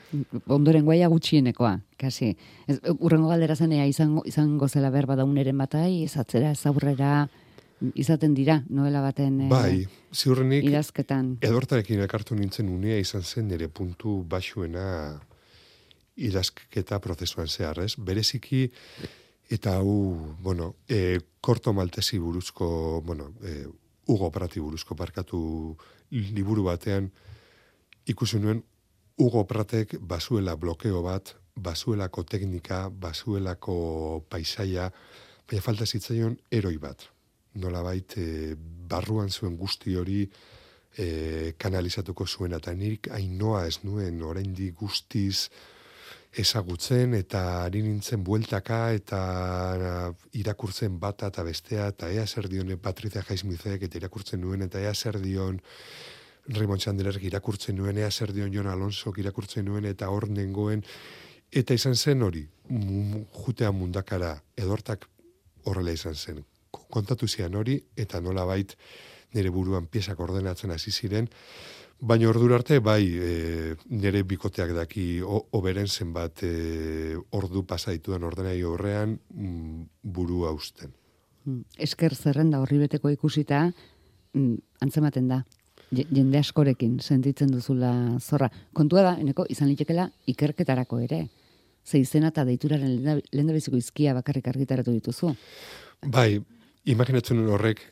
Ondoren 0.48 0.84
guaia 0.84 1.08
gutxienekoa, 1.08 1.78
kasi. 1.98 2.36
Ez, 2.66 2.80
urrengo 2.98 3.28
galdera 3.28 3.54
zenea 3.54 3.86
izango, 3.86 4.22
izango 4.24 4.68
zela 4.68 4.90
berba 4.90 5.16
dauneren 5.16 5.58
batai, 5.58 6.04
ezatzera, 6.04 6.52
ez 6.52 6.66
aurrera, 6.66 7.28
izaten 7.94 8.34
dira, 8.34 8.62
novela 8.68 9.02
baten 9.02 9.42
e, 9.42 9.48
bai, 9.48 9.86
ziurrenik, 10.14 10.64
idazketan. 10.64 11.36
Edortarekin 11.44 12.00
elkartu 12.00 12.34
nintzen 12.34 12.68
unea 12.68 12.96
izan 12.98 13.22
zen 13.22 13.48
nire 13.48 13.68
puntu 13.68 14.22
basuena 14.24 15.20
idazketa 16.28 17.00
prozesuan 17.00 17.48
zehar, 17.48 17.80
ez? 17.84 17.94
Bereziki, 17.96 18.66
eta 19.50 19.78
hu, 19.80 19.94
bueno, 20.42 20.74
e, 20.88 21.18
korto 21.40 21.72
maltesi 21.72 22.18
buruzko, 22.18 23.02
bueno, 23.04 23.32
e, 23.42 23.64
Hugo 24.10 24.30
Prati 24.30 24.60
buruzko 24.60 24.96
parkatu 24.98 25.40
liburu 26.10 26.64
batean, 26.66 27.10
ikusi 28.10 28.40
nuen, 28.42 28.64
Hugo 29.20 29.44
Pratek 29.44 29.98
basuela 30.00 30.54
blokeo 30.56 31.02
bat, 31.04 31.34
basuelako 31.60 32.24
teknika, 32.24 32.88
basuelako 32.88 34.24
paisaia, 34.32 34.88
baina 35.44 35.62
falta 35.62 35.86
zitzaion 35.86 36.38
eroi 36.50 36.78
bat. 36.80 37.04
Nola 37.60 37.82
bait, 37.84 38.16
e, 38.16 38.54
barruan 38.56 39.28
zuen 39.30 39.58
guzti 39.60 39.96
hori 39.98 40.22
e, 40.24 41.52
kanalizatuko 41.58 42.26
zuen, 42.26 42.54
eta 42.56 42.72
nik 42.74 43.10
ainoa 43.12 43.66
ez 43.68 43.82
nuen, 43.84 44.22
oraindik 44.22 44.78
guztiz, 44.80 45.50
ezagutzen 46.30 47.14
eta 47.18 47.64
ari 47.64 47.82
nintzen 47.82 48.22
bueltaka 48.22 48.92
eta 48.94 49.20
irakurtzen 50.38 50.98
bata 51.00 51.30
eta 51.32 51.42
bestea 51.42 51.88
eta 51.90 52.10
ea 52.10 52.26
zer 52.26 52.48
dion 52.48 52.70
Patrizia 52.78 53.22
Jaizmizek 53.26 53.82
eta 53.82 53.98
irakurtzen 53.98 54.40
nuen 54.40 54.62
eta 54.62 54.80
ea 54.80 54.94
zer 54.94 55.18
dion 55.20 55.60
Raymond 56.48 56.80
Chandler 56.80 57.18
irakurtzen 57.20 57.76
nuen 57.76 57.98
ea 57.98 58.10
zer 58.10 58.32
dion 58.32 58.52
Jon 58.52 58.66
Alonso 58.66 59.12
irakurtzen 59.16 59.64
nuen 59.64 59.84
eta 59.84 60.08
hor 60.08 60.28
nengoen. 60.30 60.84
Eta 61.50 61.74
izan 61.74 61.96
zen 61.96 62.22
hori 62.22 62.46
jutea 63.44 63.72
mundakara 63.72 64.36
edortak 64.56 65.08
horrela 65.64 65.92
izan 65.92 66.14
zen. 66.14 66.44
Kontatu 66.70 67.26
zian 67.26 67.54
hori 67.54 67.80
eta 67.96 68.20
nola 68.20 68.44
bait 68.44 68.76
nire 69.34 69.50
buruan 69.50 69.86
piezak 69.86 70.20
ordenatzen 70.20 70.70
hasi 70.70 70.90
ziren 70.90 71.28
Baina 72.00 72.30
ordura 72.30 72.56
arte, 72.56 72.78
bai, 72.80 73.02
e, 73.12 73.74
nire 73.92 74.22
bikoteak 74.24 74.72
daki 74.72 75.04
oberen 75.22 75.88
zenbat 75.88 76.42
e, 76.48 77.16
ordu 77.36 77.66
pasaituan 77.68 78.24
ordenai 78.24 78.62
horrean 78.64 79.18
mm, 79.34 79.82
buru 80.02 80.46
hausten. 80.48 80.94
Mm, 81.44 81.66
esker 81.76 82.16
zerrenda 82.16 82.62
horri 82.62 82.78
beteko 82.80 83.12
ikusita, 83.12 83.66
mm, 84.32 84.54
antzematen 84.80 85.28
da, 85.28 85.42
jende 85.90 86.40
askorekin 86.40 86.98
sentitzen 87.00 87.52
duzula 87.52 87.92
zorra. 88.20 88.48
Kontua 88.72 89.04
da, 89.04 89.12
eneko, 89.20 89.44
izan 89.52 89.68
litekela 89.68 90.08
ikerketarako 90.32 91.02
ere. 91.04 91.26
Ze 91.84 92.00
izena 92.00 92.30
eta 92.32 92.44
deituraren 92.44 93.20
lehen 93.32 93.52
biziko 93.52 93.76
izkia 93.76 94.14
bakarrik 94.14 94.48
argitaratu 94.48 94.92
dituzu. 94.92 95.34
Bai, 96.06 96.40
imaginatzen 96.88 97.44
horrek 97.48 97.82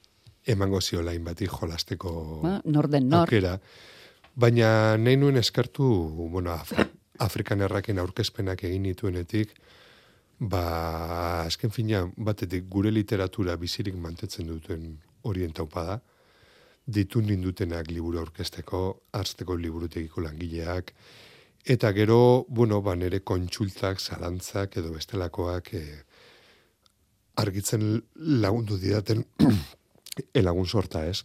emango 0.48 0.80
ziolain 0.80 1.24
bati 1.24 1.48
jolasteko 1.48 2.40
ba, 2.42 2.59
norden 2.64 3.09
nor. 3.09 3.26
Aukera. 3.28 3.59
Baina 4.39 4.95
nahi 4.95 5.16
nuen 5.18 5.34
eskartu, 5.41 5.84
bueno, 6.30 6.53
Afrikan 7.24 7.62
erraken 7.66 7.99
aurkezpenak 7.99 8.61
egin 8.68 8.84
nituenetik, 8.86 9.57
ba, 10.39 10.61
azken 11.41 11.72
fina, 11.74 12.05
batetik 12.14 12.68
gure 12.70 12.93
literatura 12.95 13.57
bizirik 13.59 13.97
mantetzen 13.99 14.47
duten 14.47 14.84
orientaupa 15.26 15.82
da, 15.89 15.97
ditu 16.86 17.18
nindutenak 17.20 17.91
liburu 17.91 18.20
aurkezteko, 18.22 18.82
arzteko 19.18 19.57
liburutegiko 19.59 20.22
langileak, 20.22 20.95
eta 21.66 21.91
gero, 21.99 22.20
bueno, 22.49 22.78
ba, 22.80 22.95
nere 22.95 23.24
kontsultak, 23.26 23.99
zalantzak 23.99 24.78
edo 24.78 24.95
bestelakoak 24.95 25.72
e, 25.74 25.82
argitzen 27.43 27.91
lagundu 28.47 28.78
didaten 28.78 29.26
elagun 30.45 30.70
sorta 30.70 31.03
ez. 31.11 31.24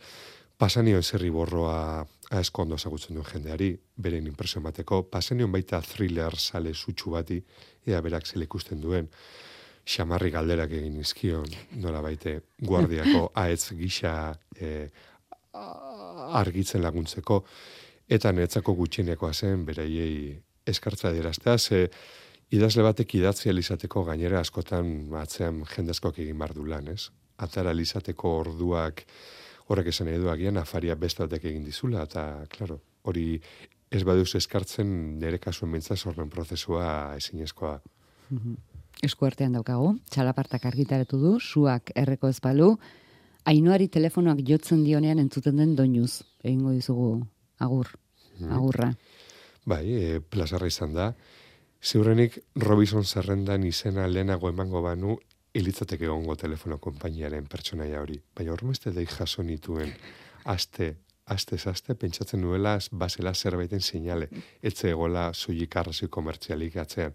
Pasanio 0.58 1.06
zerri 1.06 1.30
borroa 1.30 2.08
aeskondo 2.34 2.78
ezagutzen 2.80 3.18
duen 3.18 3.28
jendeari, 3.30 3.70
beren 3.96 4.28
impresio 4.28 4.62
bateko, 4.62 5.04
pasenion 5.12 5.52
baita 5.54 5.82
thriller 5.86 6.36
sale 6.38 6.74
sutsu 6.74 7.14
bati, 7.14 7.40
ea 7.88 8.02
berak 8.02 8.28
zele 8.28 8.48
ikusten 8.50 8.82
duen, 8.82 9.10
xamarri 9.84 10.32
galderak 10.32 10.72
egin 10.80 11.00
izkion, 11.02 11.50
nola 11.84 12.02
baite, 12.02 12.40
guardiako 12.64 13.30
aetz 13.44 13.74
gisa 13.78 14.34
e, 14.56 14.90
argitzen 16.40 16.82
laguntzeko, 16.84 17.44
eta 18.10 18.32
netzako 18.32 18.76
gutxienekoa 18.80 19.34
zen, 19.34 19.66
beraiei 19.68 20.34
eskartza 20.66 21.12
diraztea, 21.12 21.58
ze 21.58 21.88
idazle 22.54 22.84
batek 22.86 23.16
idatzi 23.20 23.50
alizateko 23.50 24.04
gainera 24.08 24.40
askotan 24.40 25.14
atzean 25.20 25.64
jendezkoak 25.76 26.20
egin 26.24 26.40
bardu 26.40 26.66
lan, 26.70 26.88
ez? 26.94 27.10
Atara 27.44 27.74
alizateko 27.74 28.38
orduak, 28.44 29.04
horrek 29.68 29.92
esan 29.94 30.10
edo 30.12 30.32
agian 30.32 30.58
afaria 30.58 30.96
bestatek 30.96 31.46
egin 31.52 31.64
dizula, 31.64 32.04
eta, 32.04 32.46
klaro, 32.52 32.80
hori 33.04 33.42
ez 33.94 34.04
baduz 34.04 34.34
eskartzen 34.40 35.20
nire 35.20 35.40
kasuen 35.40 35.72
mintza 35.72 35.96
sorren 35.96 36.30
prozesua 36.30 37.16
ezinezkoa. 37.18 37.80
Mhm. 38.30 38.56
Esku 39.04 39.26
artean 39.26 39.54
daukagu, 39.54 39.96
txalapartak 40.10 40.66
argitaratu 40.66 41.18
du, 41.20 41.40
suak 41.40 41.92
erreko 41.96 42.30
ezpalu, 42.30 42.76
Ainoari 43.44 43.90
telefonoak 43.92 44.40
jotzen 44.48 44.86
dionean 44.86 45.20
entzuten 45.20 45.58
den 45.60 45.74
doinuz, 45.76 46.24
egingo 46.44 46.72
dizugu 46.72 47.10
agur, 47.60 47.90
mhm. 48.40 48.52
agurra. 48.56 48.94
Bai, 49.68 49.84
e, 49.92 50.20
plazarra 50.22 50.70
izan 50.72 50.96
da. 50.96 51.10
Ziurrenik 51.84 52.38
Robinson 52.56 53.04
zerrendan 53.04 53.66
izena 53.68 54.08
lehenago 54.08 54.48
emango 54.48 54.82
banu, 54.82 55.18
ilitzateke 55.54 56.06
egongo 56.06 56.36
telefono 56.36 56.80
konpainiaren 56.82 57.48
pertsonaia 57.50 58.02
hori. 58.02 58.18
Baina 58.36 58.54
horremeste 58.54 58.92
dei 58.92 59.06
jaso 59.06 59.44
nituen, 59.44 59.94
aste, 60.50 60.96
aste, 61.26 61.58
aste, 61.70 61.96
pentsatzen 61.96 62.42
nuela, 62.42 62.78
basela 62.92 63.34
zerbaiten 63.34 63.82
sinale, 63.82 64.30
etze 64.62 64.90
egola 64.92 65.30
zuik 65.34 65.78
arrazoi 65.78 66.10
komertzialik 66.10 66.78
atzean. 66.82 67.14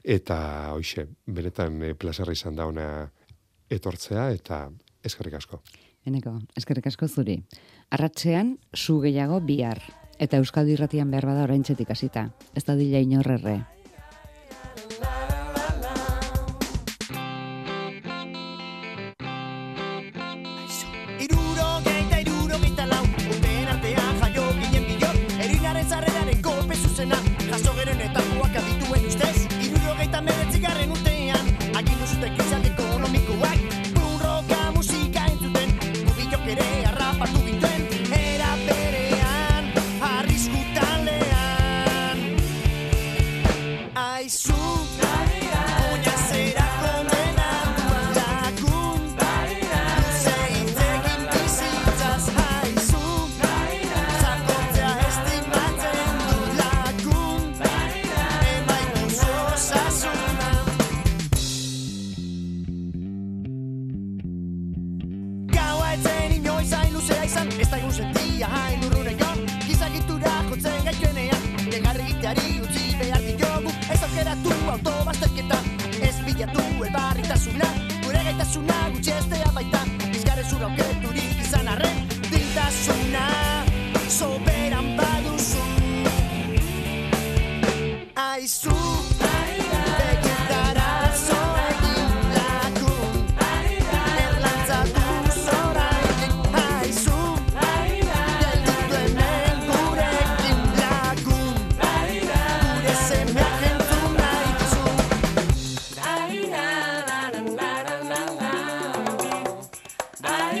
Eta, 0.00 0.38
hoxe, 0.72 1.06
benetan 1.26 1.82
e, 1.82 1.94
plazarra 1.94 2.32
izan 2.32 2.56
da 2.56 2.66
ona 2.70 2.86
etortzea, 3.70 4.30
eta 4.32 4.62
eskerrik 5.04 5.36
asko. 5.40 5.60
Eneko, 6.08 6.38
eskerrik 6.56 6.86
asko 6.88 7.08
zuri. 7.08 7.36
Arratxean, 7.92 8.56
zu 8.76 9.00
gehiago 9.02 9.42
bihar. 9.44 9.82
Eta 10.20 10.40
Euskadi 10.40 10.72
irratian 10.76 11.10
behar 11.12 11.26
bada 11.28 11.44
orain 11.44 11.62
txetik 11.64 11.92
asita. 11.92 12.30
Ez 12.56 12.64
da 12.64 12.76
dila 12.76 13.00
inorrerre. 13.04 13.58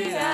yeah. 0.08 0.29